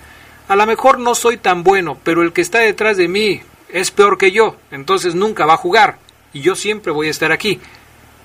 [0.48, 3.90] a lo mejor no soy tan bueno, pero el que está detrás de mí es
[3.90, 5.98] peor que yo, entonces nunca va a jugar
[6.32, 7.60] y yo siempre voy a estar aquí.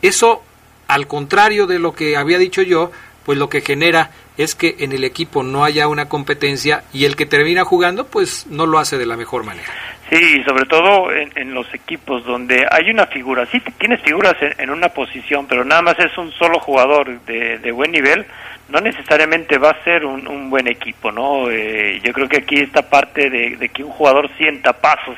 [0.01, 0.41] Eso,
[0.87, 2.91] al contrario de lo que había dicho yo,
[3.25, 7.15] pues lo que genera es que en el equipo no haya una competencia y el
[7.15, 9.94] que termina jugando, pues no lo hace de la mejor manera.
[10.09, 14.53] Sí, sobre todo en, en los equipos donde hay una figura, sí tienes figuras en,
[14.59, 18.23] en, una posición, pero nada más es un solo jugador de, de buen nivel,
[18.69, 21.49] no necesariamente va a ser un, un buen equipo, ¿no?
[21.49, 25.17] Eh, yo creo que aquí esta parte de, de que un jugador sienta pasos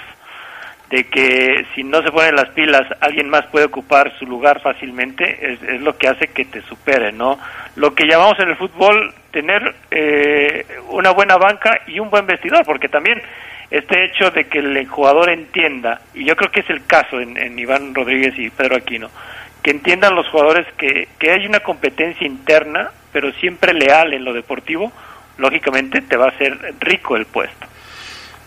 [0.90, 5.54] de que si no se ponen las pilas alguien más puede ocupar su lugar fácilmente
[5.54, 7.38] es, es lo que hace que te supere, ¿no?
[7.76, 12.66] Lo que llamamos en el fútbol tener eh, una buena banca y un buen vestidor,
[12.66, 13.22] porque también
[13.70, 17.60] este hecho de que el jugador entienda, y yo creo que es el caso en,
[17.60, 19.10] Iván Rodríguez y Pedro Aquino,
[19.62, 24.34] que entiendan los jugadores que, que hay una competencia interna, pero siempre leal en lo
[24.34, 24.92] deportivo,
[25.38, 27.68] lógicamente te va a ser rico el puesto.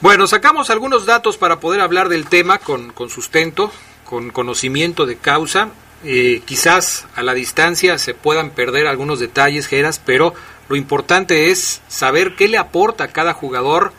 [0.00, 3.70] Bueno, sacamos algunos datos para poder hablar del tema con, con sustento,
[4.04, 5.68] con conocimiento de causa.
[6.04, 10.32] Eh, quizás a la distancia se puedan perder algunos detalles, Geras, pero
[10.70, 13.92] lo importante es saber qué le aporta cada jugador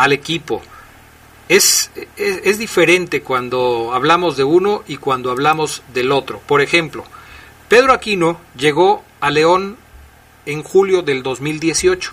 [0.00, 0.62] al equipo.
[1.48, 6.40] Es, es, diferente cuando hablamos de uno y cuando hablamos del otro.
[6.46, 7.04] Por ejemplo,
[7.68, 9.76] Pedro Aquino llegó a León
[10.46, 12.12] en julio del 2018.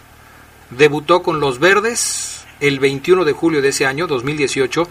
[0.71, 4.87] Debutó con los Verdes, el 21 de julio de ese año, 2018,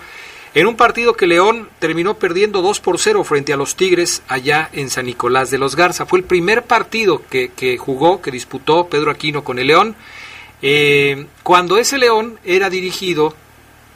[0.55, 4.71] en un partido que León terminó perdiendo 2 por 0 frente a los Tigres allá
[4.73, 6.07] en San Nicolás de los Garza.
[6.07, 9.97] Fue el primer partido que, que jugó, que disputó Pedro Aquino con el León,
[10.63, 13.35] eh, cuando ese León era dirigido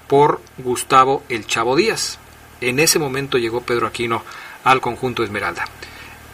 [0.09, 2.19] por Gustavo El Chavo Díaz.
[2.61, 4.23] En ese momento llegó Pedro Aquino
[4.65, 5.65] al conjunto Esmeralda.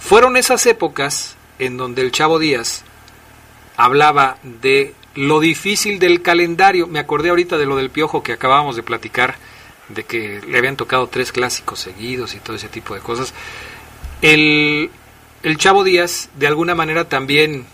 [0.00, 2.84] Fueron esas épocas en donde el Chavo Díaz
[3.76, 6.86] hablaba de lo difícil del calendario.
[6.86, 9.36] Me acordé ahorita de lo del piojo que acabábamos de platicar,
[9.88, 13.34] de que le habían tocado tres clásicos seguidos y todo ese tipo de cosas.
[14.22, 14.90] El,
[15.42, 17.66] el Chavo Díaz de alguna manera también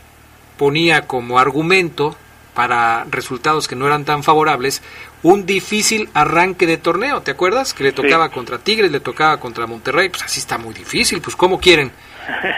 [0.59, 2.17] ponía como argumento
[2.55, 4.83] para resultados que no eran tan favorables
[5.23, 7.75] un difícil arranque de torneo, ¿te acuerdas?
[7.75, 8.35] Que le tocaba sí.
[8.35, 11.93] contra Tigres, le tocaba contra Monterrey, pues así está muy difícil, pues ¿cómo quieren?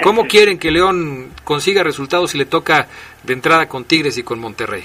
[0.03, 2.89] ¿Cómo quieren que León consiga resultados si le toca
[3.23, 4.85] de entrada con Tigres y con Monterrey?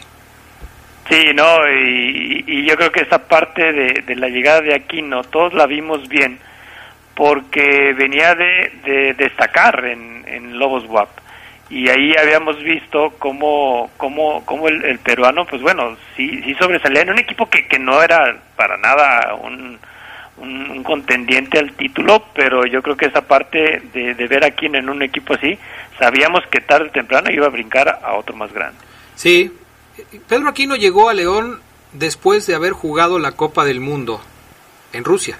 [1.10, 5.24] Sí, no, y, y yo creo que esa parte de, de, la llegada de Aquino,
[5.24, 6.38] todos la vimos bien,
[7.16, 11.10] porque venía de, de destacar en, en Lobos WAP.
[11.70, 17.04] Y ahí habíamos visto cómo, cómo, cómo el, el, peruano, pues bueno, sí, sí sobresalía
[17.04, 19.78] en un equipo que, que no era para nada un,
[20.38, 24.66] un, un, contendiente al título, pero yo creo que esa parte de, de ver aquí
[24.66, 25.60] en un equipo así,
[26.00, 28.80] sabíamos que tarde o temprano iba a brincar a otro más grande.
[29.16, 29.52] Sí,
[30.28, 31.62] Pedro Aquino llegó a León
[31.94, 34.22] después de haber jugado la Copa del Mundo
[34.94, 35.38] en Rusia.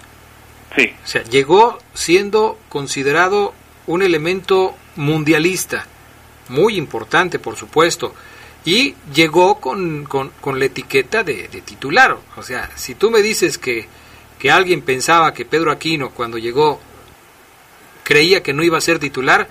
[0.76, 0.92] Sí.
[1.02, 3.54] O sea, llegó siendo considerado
[3.86, 5.86] un elemento mundialista,
[6.50, 8.14] muy importante, por supuesto,
[8.64, 12.16] y llegó con, con, con la etiqueta de, titular.
[12.36, 13.88] O sea, si tú me dices que,
[14.38, 16.80] que alguien pensaba que Pedro Aquino cuando llegó
[18.04, 19.48] creía que no iba a ser titular,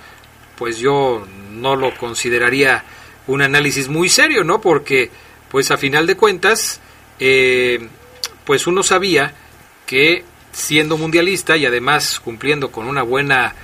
[0.56, 2.84] pues yo no lo consideraría
[3.26, 4.60] un análisis muy serio, ¿no?
[4.60, 5.10] Porque,
[5.50, 6.80] pues a final de cuentas,
[7.18, 7.88] eh,
[8.44, 9.34] pues uno sabía
[9.86, 13.54] que siendo mundialista y además cumpliendo con una buena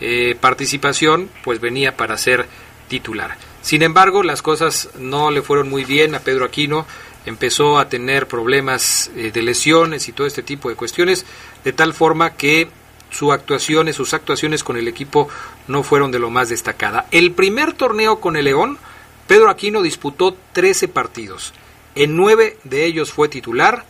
[0.00, 2.46] eh, participación, pues venía para ser
[2.88, 3.36] titular.
[3.62, 6.86] Sin embargo, las cosas no le fueron muy bien a Pedro Aquino,
[7.24, 11.26] empezó a tener problemas eh, de lesiones y todo este tipo de cuestiones,
[11.64, 12.68] de tal forma que
[13.10, 15.28] sus actuaciones, sus actuaciones con el equipo
[15.68, 17.06] no fueron de lo más destacada.
[17.10, 18.78] El primer torneo con el León,
[19.26, 21.52] Pedro Aquino disputó 13 partidos.
[21.94, 23.84] En nueve de ellos fue titular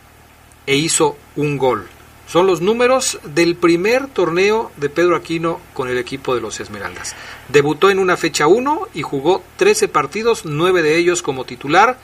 [0.65, 1.87] e hizo un gol.
[2.27, 7.15] Son los números del primer torneo de Pedro Aquino con el equipo de los Esmeraldas.
[7.47, 11.95] Debutó en una fecha 1 y jugó 13 partidos, nueve de ellos como titular,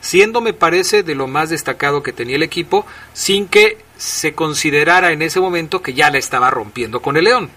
[0.00, 5.12] siendo me parece de lo más destacado que tenía el equipo, sin que se considerara
[5.12, 7.50] en ese momento que ya la estaba rompiendo con el León.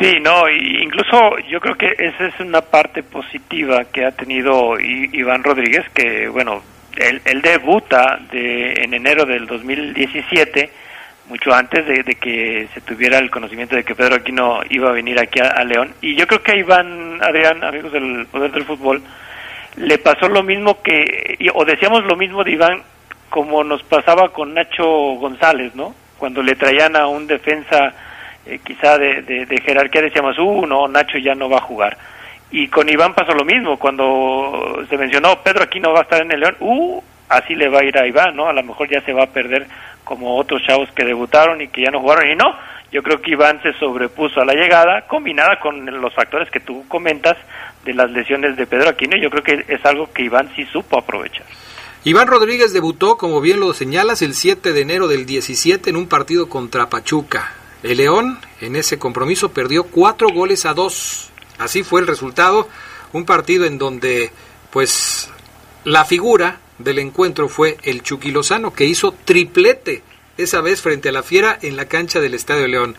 [0.00, 5.44] Sí, no, incluso yo creo que esa es una parte positiva que ha tenido Iván
[5.44, 6.62] Rodríguez, que bueno,
[6.96, 10.81] él, él debuta de, en enero del 2017
[11.32, 15.18] mucho antes de, que se tuviera el conocimiento de que Pedro Aquino iba a venir
[15.18, 15.94] aquí a, León.
[16.02, 19.02] Y yo creo que a Iván, Adrián, amigos del Poder del Fútbol,
[19.76, 22.82] le pasó lo mismo que, o decíamos lo mismo de Iván,
[23.30, 25.94] como nos pasaba con Nacho González, ¿no?
[26.18, 27.94] Cuando le traían a un defensa
[28.44, 31.96] eh, quizá de, de, jerarquía, decíamos, uh, no, Nacho ya no va a jugar.
[32.50, 36.30] Y con Iván pasó lo mismo, cuando se mencionó, Pedro Aquino va a estar en
[36.30, 38.48] el León, uh, así le va a ir a Iván, ¿no?
[38.48, 39.66] A lo mejor ya se va a perder
[40.04, 42.54] como otros chavos que debutaron y que ya no jugaron y no.
[42.92, 46.84] Yo creo que Iván se sobrepuso a la llegada, combinada con los factores que tú
[46.88, 47.36] comentas
[47.84, 49.16] de las lesiones de Pedro Aquino.
[49.16, 51.46] Yo creo que es algo que Iván sí supo aprovechar.
[52.04, 56.08] Iván Rodríguez debutó, como bien lo señalas, el 7 de enero del 17 en un
[56.08, 57.54] partido contra Pachuca.
[57.82, 61.30] El León en ese compromiso perdió cuatro goles a dos.
[61.58, 62.68] Así fue el resultado.
[63.12, 64.32] Un partido en donde,
[64.70, 65.30] pues,
[65.84, 70.02] la figura del encuentro fue el Chucky Lozano, que hizo triplete,
[70.36, 72.96] esa vez frente a la Fiera en la cancha del Estadio León.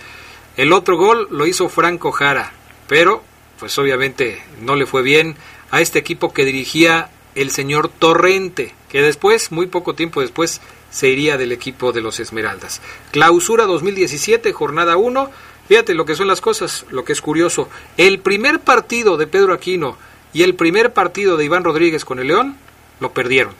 [0.57, 2.53] El otro gol lo hizo Franco Jara,
[2.88, 3.23] pero
[3.59, 5.36] pues obviamente no le fue bien
[5.71, 10.61] a este equipo que dirigía el señor Torrente, que después, muy poco tiempo después,
[10.91, 12.81] se iría del equipo de los Esmeraldas.
[13.11, 15.31] Clausura 2017, jornada 1.
[15.67, 17.69] Fíjate lo que son las cosas, lo que es curioso.
[17.97, 19.97] El primer partido de Pedro Aquino
[20.34, 22.57] y el primer partido de Iván Rodríguez con el León
[22.99, 23.53] lo perdieron.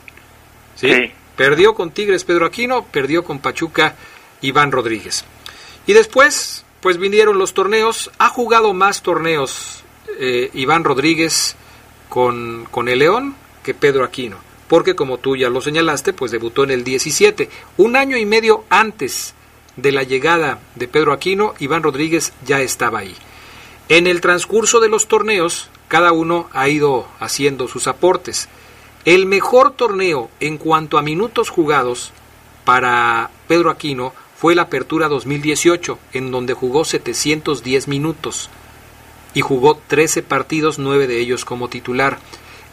[0.76, 1.11] ¿Sí?
[1.36, 3.95] Perdió con Tigres Pedro Aquino, perdió con Pachuca
[4.41, 5.26] Iván Rodríguez.
[5.88, 8.11] Y después, pues vinieron los torneos.
[8.19, 9.84] Ha jugado más torneos
[10.19, 11.55] eh, Iván Rodríguez
[12.09, 14.38] con, con el León que Pedro Aquino.
[14.67, 17.49] Porque como tú ya lo señalaste, pues debutó en el 17.
[17.78, 19.34] Un año y medio antes
[19.76, 23.15] de la llegada de Pedro Aquino, Iván Rodríguez ya estaba ahí.
[23.89, 28.47] En el transcurso de los torneos, cada uno ha ido haciendo sus aportes.
[29.06, 32.14] El mejor torneo en cuanto a minutos jugados
[32.64, 38.49] para Pedro Aquino fue la Apertura 2018, en donde jugó 710 minutos
[39.34, 42.20] y jugó 13 partidos, 9 de ellos como titular.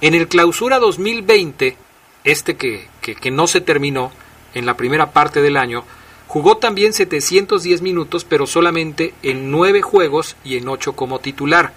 [0.01, 1.77] En el Clausura 2020,
[2.23, 4.13] este que, que, que no se terminó
[4.55, 5.83] en la primera parte del año,
[6.29, 11.73] jugó también 710 minutos, pero solamente en 9 juegos y en 8 como titular.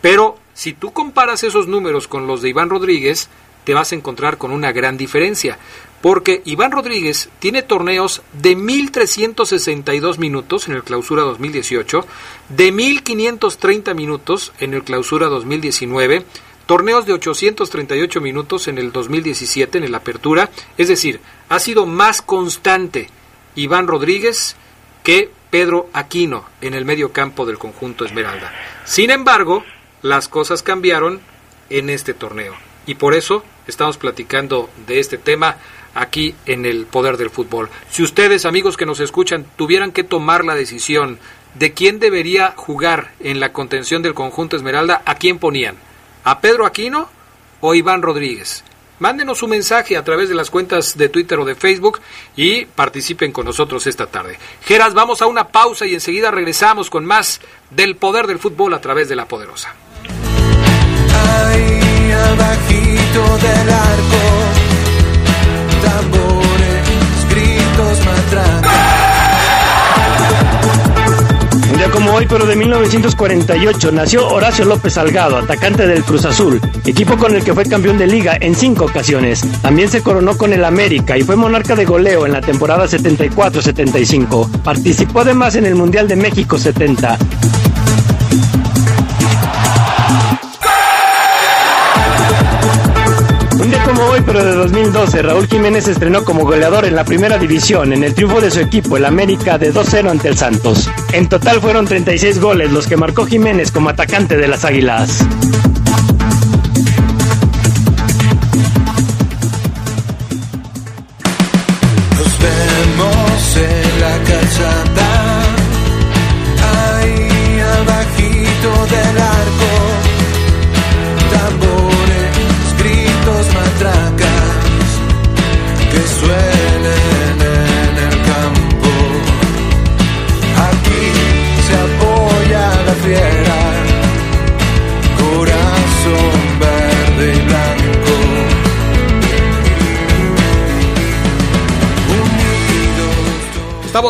[0.00, 3.28] Pero si tú comparas esos números con los de Iván Rodríguez,
[3.64, 5.58] te vas a encontrar con una gran diferencia,
[6.00, 12.04] porque Iván Rodríguez tiene torneos de 1.362 minutos en el clausura 2018,
[12.48, 16.24] de 1.530 minutos en el clausura 2019,
[16.66, 22.20] torneos de 838 minutos en el 2017 en el apertura, es decir, ha sido más
[22.22, 23.08] constante
[23.54, 24.56] Iván Rodríguez
[25.02, 28.52] que Pedro Aquino en el medio campo del conjunto Esmeralda.
[28.84, 29.64] Sin embargo,
[30.00, 31.20] las cosas cambiaron
[31.68, 32.54] en este torneo
[32.86, 35.56] y por eso estamos platicando de este tema
[35.94, 37.68] aquí en el Poder del Fútbol.
[37.90, 41.18] Si ustedes, amigos que nos escuchan, tuvieran que tomar la decisión
[41.54, 45.76] de quién debería jugar en la contención del conjunto Esmeralda, ¿a quién ponían?
[46.24, 47.08] ¿A Pedro Aquino
[47.60, 48.64] o Iván Rodríguez?
[48.98, 52.00] Mándenos un mensaje a través de las cuentas de Twitter o de Facebook
[52.36, 54.38] y participen con nosotros esta tarde.
[54.64, 57.40] Geras, vamos a una pausa y enseguida regresamos con más
[57.70, 59.74] del poder del fútbol a través de la poderosa
[63.12, 64.22] abajito del arco,
[65.82, 67.98] tambores, gritos,
[71.70, 76.60] Un día como hoy, pero de 1948, nació Horacio López Salgado, atacante del Cruz Azul,
[76.86, 79.44] equipo con el que fue campeón de liga en cinco ocasiones.
[79.60, 84.62] También se coronó con el América y fue monarca de goleo en la temporada 74-75.
[84.62, 87.18] Participó además en el Mundial de México 70.
[94.32, 98.40] Clausura de 2012, Raúl Jiménez estrenó como goleador en la primera división en el triunfo
[98.40, 100.88] de su equipo, el América, de 2-0 ante el Santos.
[101.12, 105.22] En total fueron 36 goles los que marcó Jiménez como atacante de las Águilas.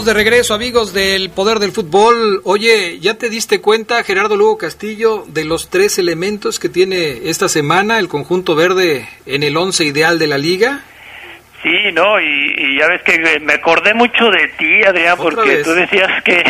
[0.02, 2.40] Estamos de regreso, amigos del Poder del Fútbol.
[2.42, 7.48] Oye, ¿ya te diste cuenta, Gerardo Lugo Castillo, de los tres elementos que tiene esta
[7.48, 10.80] semana el conjunto verde en el once ideal de la liga?
[11.62, 15.62] Sí, no, y, y ya ves que me acordé mucho de ti, Adrián, porque vez.
[15.62, 16.42] tú decías que,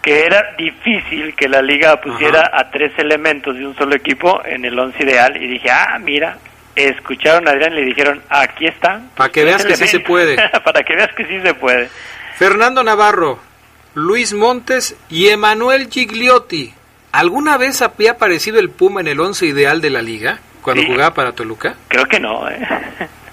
[0.00, 4.64] que era difícil que la liga pusiera a tres elementos de un solo equipo en
[4.64, 6.38] el once ideal, y dije, ah, mira,
[6.74, 9.02] escucharon a Adrián y le dijeron, aquí está.
[9.16, 10.36] Pa' que veas que sí se puede.
[10.64, 11.90] Para que veas que sí se puede.
[12.36, 13.38] Fernando Navarro,
[13.94, 16.74] Luis Montes y Emanuel Gigliotti.
[17.12, 20.88] ¿Alguna vez había aparecido el Puma en el once ideal de la liga cuando Sí.
[20.90, 21.76] jugaba para Toluca?
[21.88, 22.58] Creo que no, ¿eh?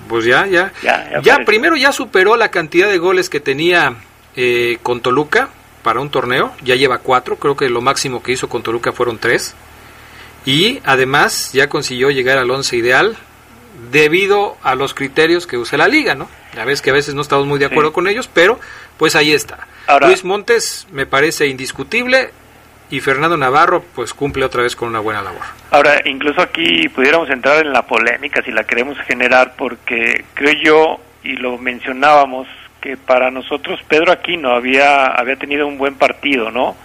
[0.07, 0.71] Pues ya, ya.
[0.81, 3.95] Ya, ya Ya, primero ya superó la cantidad de goles que tenía
[4.35, 5.49] eh, con Toluca
[5.83, 6.53] para un torneo.
[6.63, 7.35] Ya lleva cuatro.
[7.37, 9.53] Creo que lo máximo que hizo con Toluca fueron tres.
[10.45, 13.17] Y además ya consiguió llegar al once ideal
[13.91, 16.29] debido a los criterios que usa la liga, ¿no?
[16.55, 17.95] Ya ves que a veces no estamos muy de acuerdo Sí.
[17.95, 18.59] con ellos, pero
[18.97, 19.67] pues ahí está.
[19.87, 22.29] Ahora- Luis Montes me parece indiscutible
[22.89, 25.41] y Fernando Navarro pues cumple otra vez con una buena labor.
[25.71, 30.99] Ahora, incluso aquí pudiéramos entrar en la polémica si la queremos generar, porque creo yo,
[31.23, 32.47] y lo mencionábamos,
[32.81, 36.75] que para nosotros Pedro Aquino había, había tenido un buen partido, ¿no?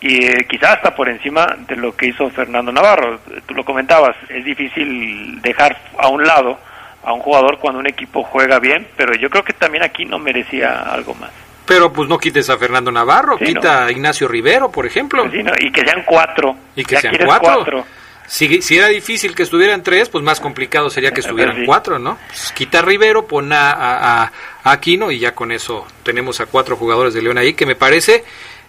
[0.00, 3.20] Y eh, quizás hasta por encima de lo que hizo Fernando Navarro.
[3.46, 6.58] Tú lo comentabas, es difícil dejar a un lado
[7.04, 10.18] a un jugador cuando un equipo juega bien, pero yo creo que también aquí no
[10.18, 11.30] merecía algo más.
[11.66, 15.22] Pero pues no quites a Fernando Navarro, Sí, quita a Ignacio Rivero, por ejemplo.
[15.22, 15.52] Pues sí, ¿no?
[15.58, 16.56] Y que sean cuatro.
[16.76, 17.84] Y que Ya sean cuatro.
[18.26, 21.62] Si, si era difícil que estuvieran tres, pues más complicado sería que estuvieran sí.
[21.66, 22.18] cuatro, ¿no?
[22.28, 26.46] Pues quita a Rivero, pon a- a- a Aquino y ya con eso tenemos a
[26.46, 28.24] cuatro jugadores de León ahí, que me parece,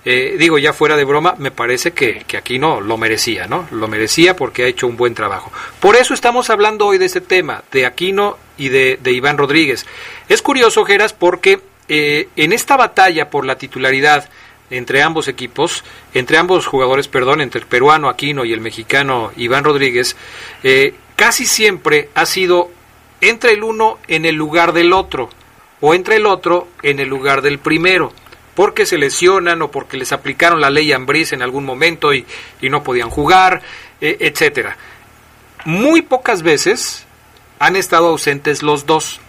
[0.06, 3.68] eh, digo ya fuera de broma, me parece que, que Aquino lo merecía, ¿no?
[3.72, 5.52] Lo merecía porque ha hecho un buen trabajo.
[5.80, 9.86] Por eso estamos hablando hoy de este tema, de Aquino y de, de Iván Rodríguez.
[10.28, 14.30] Es curioso, Geras, porque eh, en esta batalla por la titularidad,
[14.70, 15.84] entre ambos equipos,
[16.14, 20.16] entre ambos jugadores, perdón, entre el peruano Aquino y el mexicano Iván Rodríguez,
[20.64, 22.72] eh, casi siempre ha sido
[23.22, 25.30] entre el uno en el lugar del otro
[25.80, 28.14] o entre el otro en el lugar del primero,
[28.56, 32.26] porque se lesionan o porque les aplicaron la ley Ambriz en algún momento y,
[32.62, 33.62] no podían jugar,
[34.02, 34.78] eh, etcétera.
[35.66, 37.06] Muy pocas veces
[37.60, 39.20] han estado ausentes los dos,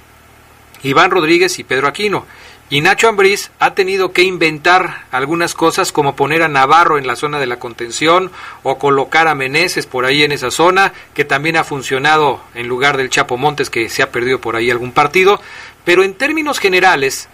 [0.83, 2.27] Iván Rodríguez y Pedro Aquino.
[2.71, 7.15] Y Nacho Ambriz ha tenido que inventar algunas cosas como poner a Navarro en la
[7.15, 11.57] zona de la contención o colocar a Meneses por ahí en esa zona, que también
[11.57, 15.41] ha funcionado en lugar del Chapo Montes que se ha perdido por ahí algún partido.
[15.85, 17.29] Pero en términos generales,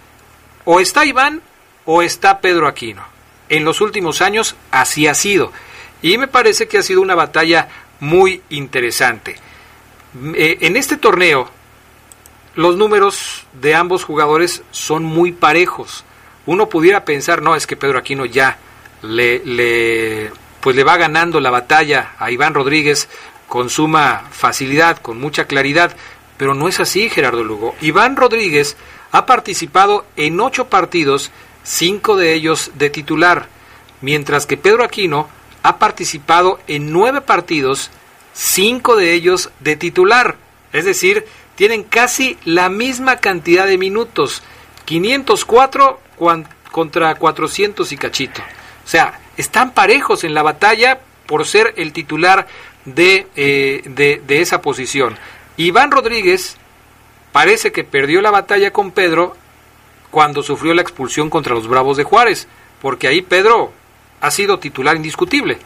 [0.65, 1.41] o está Iván
[1.85, 3.03] o está Pedro Aquino.
[3.49, 5.51] En los últimos años así ha sido.
[6.01, 7.67] Y me parece que ha sido una batalla
[7.99, 9.35] muy interesante.
[10.35, 11.49] Eh, en este torneo,
[12.55, 16.03] los números de ambos jugadores son muy parejos.
[16.45, 18.57] Uno pudiera pensar, no, es que Pedro Aquino ya
[19.03, 23.07] le, le, pues le va ganando la batalla a Iván Rodríguez
[23.47, 25.95] con suma facilidad, con mucha claridad,
[26.37, 27.75] pero no es así, Gerardo Lugo.
[27.81, 28.77] Iván Rodríguez
[29.11, 31.31] ha participado en ocho partidos,
[31.63, 33.47] cinco de ellos de titular,
[34.01, 35.29] mientras que Pedro Aquino
[35.63, 37.91] ha participado en nueve partidos,
[38.33, 40.37] cinco de ellos de titular.
[40.73, 44.41] Es decir, tienen casi la misma cantidad de minutos,
[44.85, 48.41] 504 cuan- contra 400 y cachito.
[48.83, 52.47] O sea, están parejos en la batalla por ser el titular
[52.85, 55.17] de, eh, de, de esa posición.
[55.57, 56.57] Iván Rodríguez
[57.31, 59.35] parece que perdió la batalla con Pedro
[60.11, 62.47] cuando sufrió la expulsión contra los Bravos de Juárez,
[62.81, 63.73] porque ahí Pedro
[64.19, 65.57] ha sido titular indiscutible.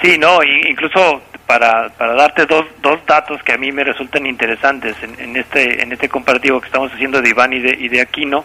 [0.00, 4.96] Sí, no, incluso para, para darte dos, dos datos que a mí me resultan interesantes
[5.02, 8.00] en, en este en este comparativo que estamos haciendo de Iván y de, y de
[8.00, 8.44] Aquino.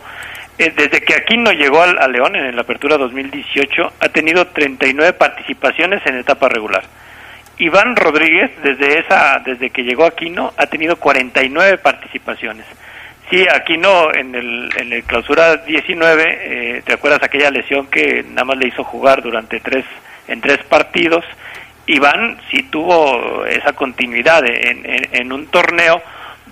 [0.58, 5.14] eh, desde que Aquino llegó al, a León en la apertura 2018, ha tenido 39
[5.14, 6.84] participaciones en etapa regular
[7.60, 12.66] Iván Rodríguez, desde esa, desde que llegó Aquino, ha tenido 49 participaciones.
[13.30, 18.46] Sí, Aquino en el, en el clausura 19, eh, ¿te acuerdas aquella lesión que nada
[18.46, 19.84] más le hizo jugar durante tres,
[20.30, 21.26] en tres partidos?
[21.88, 26.02] Iván sí tuvo esa continuidad en, en, en un torneo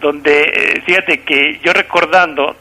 [0.01, 2.57] donde, eh, fíjate que yo recordando,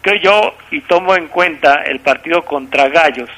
[0.00, 3.30] creo yo, y tomo en cuenta el partido contra Gallos,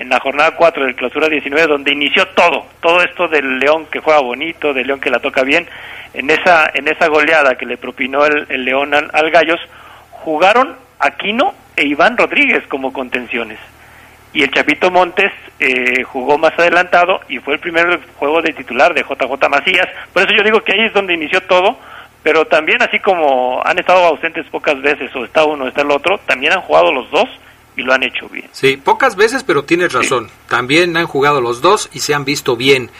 [0.00, 4.00] en la jornada 4 del clausura 19, donde inició todo, todo esto del León que
[4.00, 5.68] juega bonito, del León que la toca bien,
[6.14, 9.60] en esa, en esa goleada que le propinó el, el León al, al, Gallos,
[10.10, 13.58] jugaron Aquino e Iván Rodríguez como contenciones.
[14.32, 18.94] Y el Chapito Montes eh, jugó más adelantado y fue el primer juego de titular
[18.94, 19.88] de JJ Macías.
[20.14, 21.76] Por eso yo digo que ahí es donde inició todo,
[22.22, 25.90] pero también así como han estado ausentes pocas veces, o está uno o está el
[25.90, 27.28] otro, también han jugado los dos
[27.80, 28.48] y lo han hecho bien.
[28.52, 30.28] Sí, pocas veces, pero tienes razón.
[30.28, 30.34] Sí.
[30.48, 32.90] También han jugado los dos y se han visto bien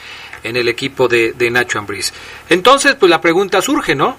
[0.43, 2.13] en el equipo de, de Nacho Ambriz.
[2.49, 4.17] Entonces, pues la pregunta surge, ¿no?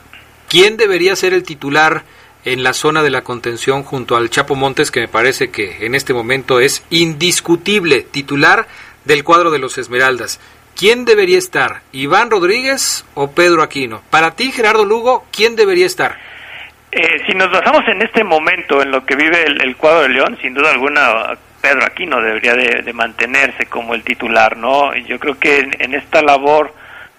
[0.47, 2.03] ¿Quién debería ser el titular
[2.45, 5.95] en la zona de la contención junto al Chapo Montes, que me parece que en
[5.95, 8.68] este momento es indiscutible titular
[9.05, 10.39] del cuadro de los Esmeraldas?
[10.76, 11.82] ¿Quién debería estar?
[11.91, 14.01] ¿Iván Rodríguez o Pedro Aquino?
[14.09, 16.18] Para ti, Gerardo Lugo, ¿quién debería estar?
[16.92, 20.38] Eh, si nos basamos en este momento, en lo que vive el, cuadro de León,
[20.42, 24.94] sin duda alguna Pedro Aquino debería de, de, mantenerse como el titular, ¿no?
[24.96, 26.74] Yo creo que en, en esta labor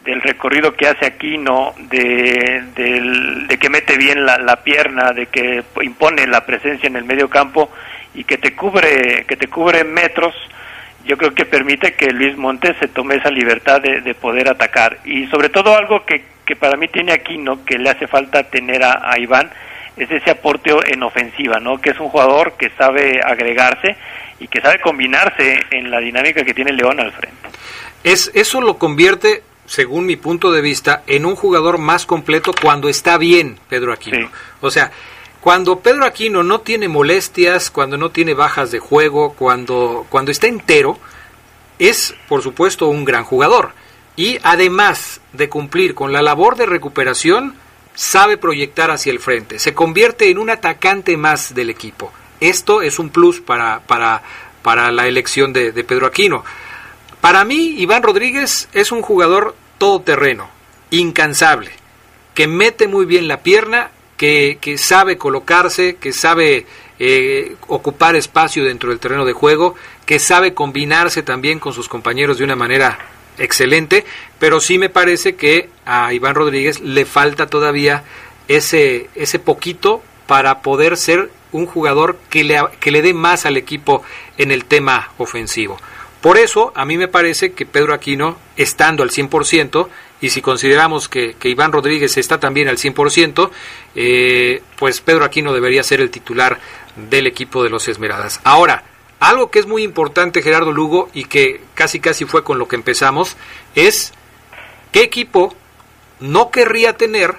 [0.05, 5.27] del recorrido que hace Aquino, de, de, de que mete bien la, la, pierna, de
[5.27, 7.71] que impone la presencia en el medio campo
[8.15, 10.35] y que te cubre, que te cubre metros,
[11.05, 14.99] yo creo que permite que Luis Montes se tome esa libertad de, de poder atacar.
[15.05, 18.83] Y sobre todo algo que, que para mí tiene Aquino, que le hace falta tener
[18.83, 19.51] a, a Iván,
[19.97, 21.81] es ese aporte en ofensiva, ¿no?
[21.81, 23.97] Que es un jugador que sabe agregarse
[24.39, 27.49] y que sabe combinarse en la dinámica que tiene León al frente.
[28.05, 32.91] Es, eso lo convierte, según mi punto de vista, en un jugador más completo cuando
[32.91, 34.29] está bien Pedro Aquino.
[34.29, 34.35] Sí.
[34.61, 34.91] O sea,
[35.41, 40.49] cuando Pedro Aquino no tiene molestias, cuando no tiene bajas de juego, cuando, cuando está
[40.49, 40.99] entero,
[41.79, 43.73] es, por supuesto, un gran jugador.
[44.17, 47.55] Y además de cumplir con la labor de recuperación,
[47.95, 52.13] sabe proyectar hacia el frente, se convierte en un atacante más del equipo.
[52.41, 54.23] Esto es un plus para, para,
[54.63, 56.45] para la elección de, de Pedro Aquino.
[57.21, 60.49] Para mí, Iván Rodríguez es un jugador todoterreno,
[60.91, 61.71] incansable,
[62.35, 66.67] que mete muy bien la pierna, que, que sabe colocarse, que sabe
[66.99, 69.75] eh, ocupar espacio dentro del terreno de juego,
[70.07, 72.99] que sabe combinarse también con sus compañeros de una manera
[73.43, 74.05] excelente,
[74.39, 78.05] pero sí me parece que a Iván Rodríguez le falta todavía
[78.49, 83.57] ese, ese poquito para poder ser un jugador que le, que le dé más al
[83.57, 84.03] equipo
[84.39, 85.77] en el tema ofensivo.
[86.23, 89.89] Por eso, a mí me parece que Pedro Aquino, estando al 100%,
[90.21, 93.51] y si consideramos que, que Iván Rodríguez está también al 100%,
[93.97, 96.61] eh, pues Pedro Aquino debería ser el titular
[96.95, 98.41] del equipo de los Esmeraldas.
[98.45, 98.85] Ahora,
[99.23, 102.75] algo que es muy importante, Gerardo Lugo, y que casi casi fue con lo que
[102.75, 103.37] empezamos,
[103.77, 104.13] es
[104.91, 105.55] qué equipo
[106.19, 107.37] no querría tener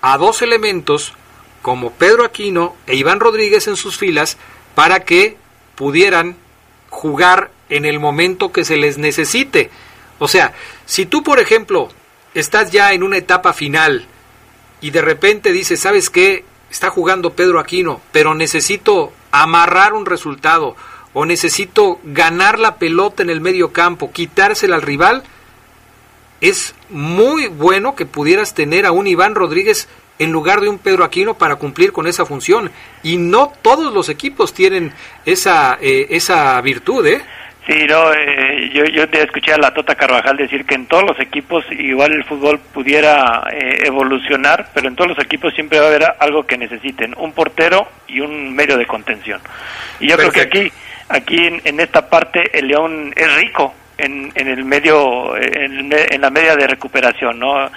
[0.00, 1.12] a dos elementos
[1.60, 4.36] como Pedro Aquino e Iván Rodríguez en sus filas
[4.76, 5.36] para que
[5.74, 6.36] pudieran
[6.88, 9.70] jugar en el momento que se les necesite.
[10.20, 10.54] O sea,
[10.86, 11.88] si tú, por ejemplo,
[12.34, 14.06] estás ya en una etapa final
[14.80, 16.44] y de repente dices, ¿sabes qué?
[16.70, 20.76] Está jugando Pedro Aquino, pero necesito amarrar un resultado
[21.14, 25.22] o necesito ganar la pelota en el medio campo, quitársela al rival,
[26.40, 29.88] es muy bueno que pudieras tener a un Iván Rodríguez
[30.18, 32.70] en lugar de un Pedro Aquino para cumplir con esa función.
[33.02, 34.92] Y no todos los equipos tienen
[35.24, 37.22] esa, eh, esa virtud, ¿eh?
[37.66, 41.02] Sí, no, eh, yo, yo te escuché a la Tota Carvajal decir que en todos
[41.04, 45.86] los equipos igual el fútbol pudiera eh, evolucionar, pero en todos los equipos siempre va
[45.86, 49.40] a haber algo que necesiten, un portero y un medio de contención.
[49.98, 50.50] Y yo Perfecto.
[50.50, 50.72] creo que aquí,
[51.14, 56.20] aquí en, en, esta parte el León es rico en, en el medio, en, en
[56.20, 57.70] la media de recuperación, ¿no?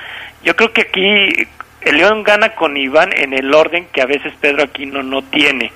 [0.43, 1.47] Yo creo que aquí
[1.81, 5.71] el León gana con Iván en el orden que a veces Pedro Aquino no tiene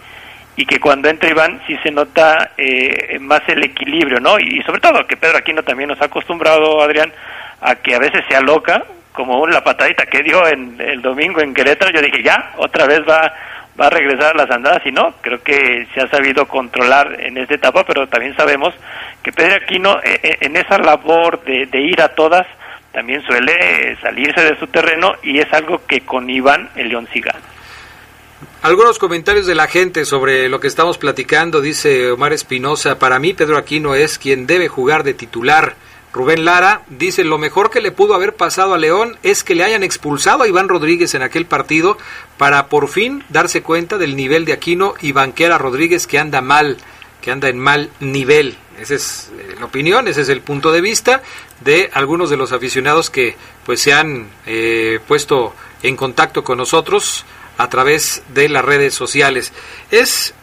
[0.55, 4.37] y que cuando entra Iván sí se nota eh, más el equilibrio, ¿no?
[4.39, 7.11] Y sobre todo que Pedro Aquino también nos ha acostumbrado, Adrián,
[7.61, 8.83] a que a veces se aloca,
[9.13, 13.01] como la patadita que dio en el domingo en Querétaro, yo dije, ya, otra vez
[13.07, 13.33] va,
[13.81, 17.37] va a regresar a las andadas, y no, creo que se ha sabido controlar en
[17.37, 18.75] esta etapa, pero también sabemos
[19.23, 22.45] que Pedro Aquino eh, eh en esa labor de, ir a todas,
[22.91, 27.21] también suele salirse de su terreno y es algo que con Iván el León sí
[27.21, 27.39] gana.
[28.61, 33.33] Algunos comentarios de la gente sobre lo que estamos platicando, dice Omar Espinosa, para mí
[33.33, 35.75] Pedro Aquino es quien debe jugar de titular,
[36.13, 39.63] Rubén Lara dice, lo mejor que le pudo haber pasado a León es que le
[39.63, 41.97] hayan expulsado a Iván Rodríguez en aquel partido
[42.37, 46.41] para por fin darse cuenta del nivel de Aquino y banquear a Rodríguez que anda
[46.41, 46.77] mal,
[47.21, 48.57] que anda en mal nivel.
[48.77, 51.21] Esa es eh, la opinión, ese es el punto de vista
[51.61, 57.25] de algunos de los aficionados que pues se han eh, puesto en contacto con nosotros
[57.57, 59.53] a través de las redes sociales.
[59.91, 60.33] Es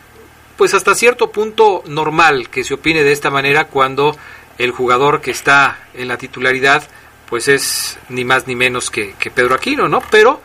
[0.56, 4.16] pues hasta cierto punto normal que se opine de esta manera cuando
[4.58, 6.82] el jugador que está en la titularidad
[7.28, 10.02] pues es ni más ni menos que, que Pedro Aquino, ¿no?
[10.10, 10.40] Pero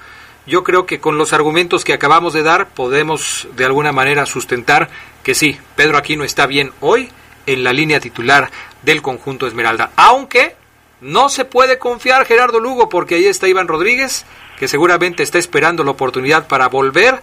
[0.46, 4.90] yo creo que con los argumentos que acabamos de dar podemos de alguna manera sustentar
[5.24, 7.10] que sí, Pedro Aquino está bien hoy
[7.46, 8.52] en la línea titular
[8.82, 9.92] del conjunto Esmeralda.
[9.96, 10.56] Aunque
[11.02, 14.26] no se puede confiar Gerardo Lugo porque ahí está Iván Rodríguez,
[14.58, 17.22] que seguramente está esperando la oportunidad para volver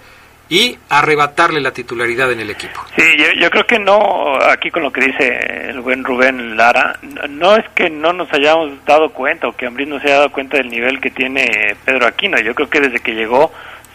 [0.50, 2.84] y arrebatarle la titularidad en el equipo.
[2.96, 6.98] Sí, yo, yo, creo que no, aquí con lo que dice el buen Rubén Lara,
[7.28, 10.32] no es que no nos hayamos dado cuenta o que Ambris no se haya dado
[10.32, 12.36] cuenta del nivel que tiene Pedro Aquino.
[12.40, 13.52] Yo creo que desde que llegó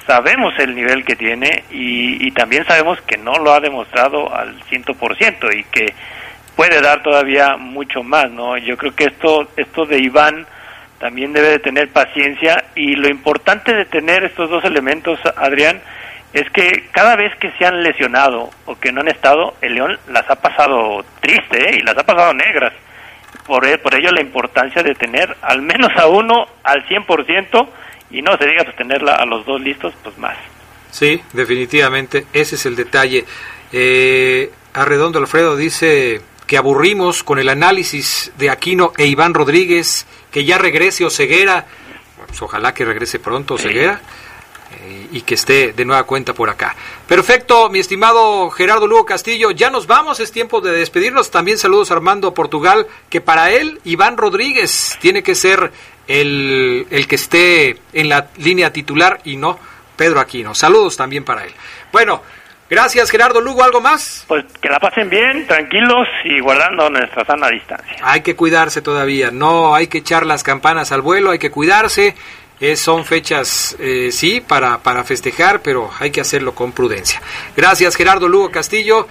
[0.07, 4.61] sabemos el nivel que tiene y, y también sabemos que no lo ha demostrado al
[4.63, 5.93] ciento por ciento y que
[6.55, 8.57] puede dar todavía mucho más, ¿no?
[8.57, 10.45] Yo creo que esto, esto de Iván
[10.99, 15.81] también debe de tener paciencia y lo importante de tener estos dos elementos, Adrián,
[16.35, 19.97] es que cada vez que se han lesionado o que no han estado, el León
[20.09, 21.77] las ha pasado triste ¿eh?
[21.79, 22.73] y las ha pasado negras.
[23.47, 27.67] Por, por ello la importancia de tener al menos a uno al 100%
[28.11, 30.35] y no se diga pues tenerla a los dos listos, pues más.
[30.91, 33.23] Sí, definitivamente, ese es el detalle.
[33.71, 40.43] Eh, Arredondo Alfredo dice que aburrimos con el análisis de Aquino e Iván Rodríguez, que
[40.43, 41.65] ya regrese Oseguera,
[42.27, 43.99] pues ojalá que regrese pronto Oseguera.
[43.99, 44.14] Sí
[45.11, 46.75] y que esté de nueva cuenta por acá.
[47.07, 51.31] Perfecto, mi estimado Gerardo Lugo Castillo, ya nos vamos, es tiempo de despedirnos.
[51.31, 55.71] También saludos a Armando Portugal, que para él Iván Rodríguez tiene que ser
[56.07, 59.59] el, el que esté en la línea titular y no
[59.95, 60.53] Pedro Aquino.
[60.53, 61.53] Saludos también para él.
[61.91, 62.21] Bueno,
[62.67, 64.25] Gracias Gerardo Lugo, ¿algo más?
[64.27, 67.97] Pues que la pasen bien, tranquilos y guardando nuestra sana distancia.
[68.01, 72.15] Hay que cuidarse todavía, no hay que echar las campanas al vuelo, hay que cuidarse
[72.59, 77.21] es, son fechas, eh, sí, para, para festejar, pero hay que hacerlo con prudencia.
[77.55, 79.07] Gracias, Gerardo Lugo Castillo.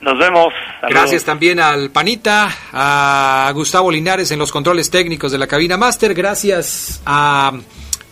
[0.00, 0.52] Nos vemos.
[0.80, 0.90] Saludos.
[0.90, 6.12] Gracias también al Panita, a Gustavo Linares en los controles técnicos de la cabina máster.
[6.12, 7.52] Gracias a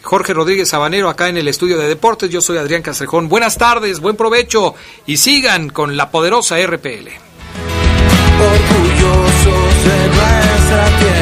[0.02, 2.30] Jorge Rodríguez Sabanero acá en el estudio de deportes.
[2.30, 3.28] Yo soy Adrián Castrejón.
[3.28, 4.74] Buenas tardes, buen provecho
[5.06, 7.08] y sigan con la poderosa RPL.
[8.40, 11.21] Orgullosos de nuestra tierra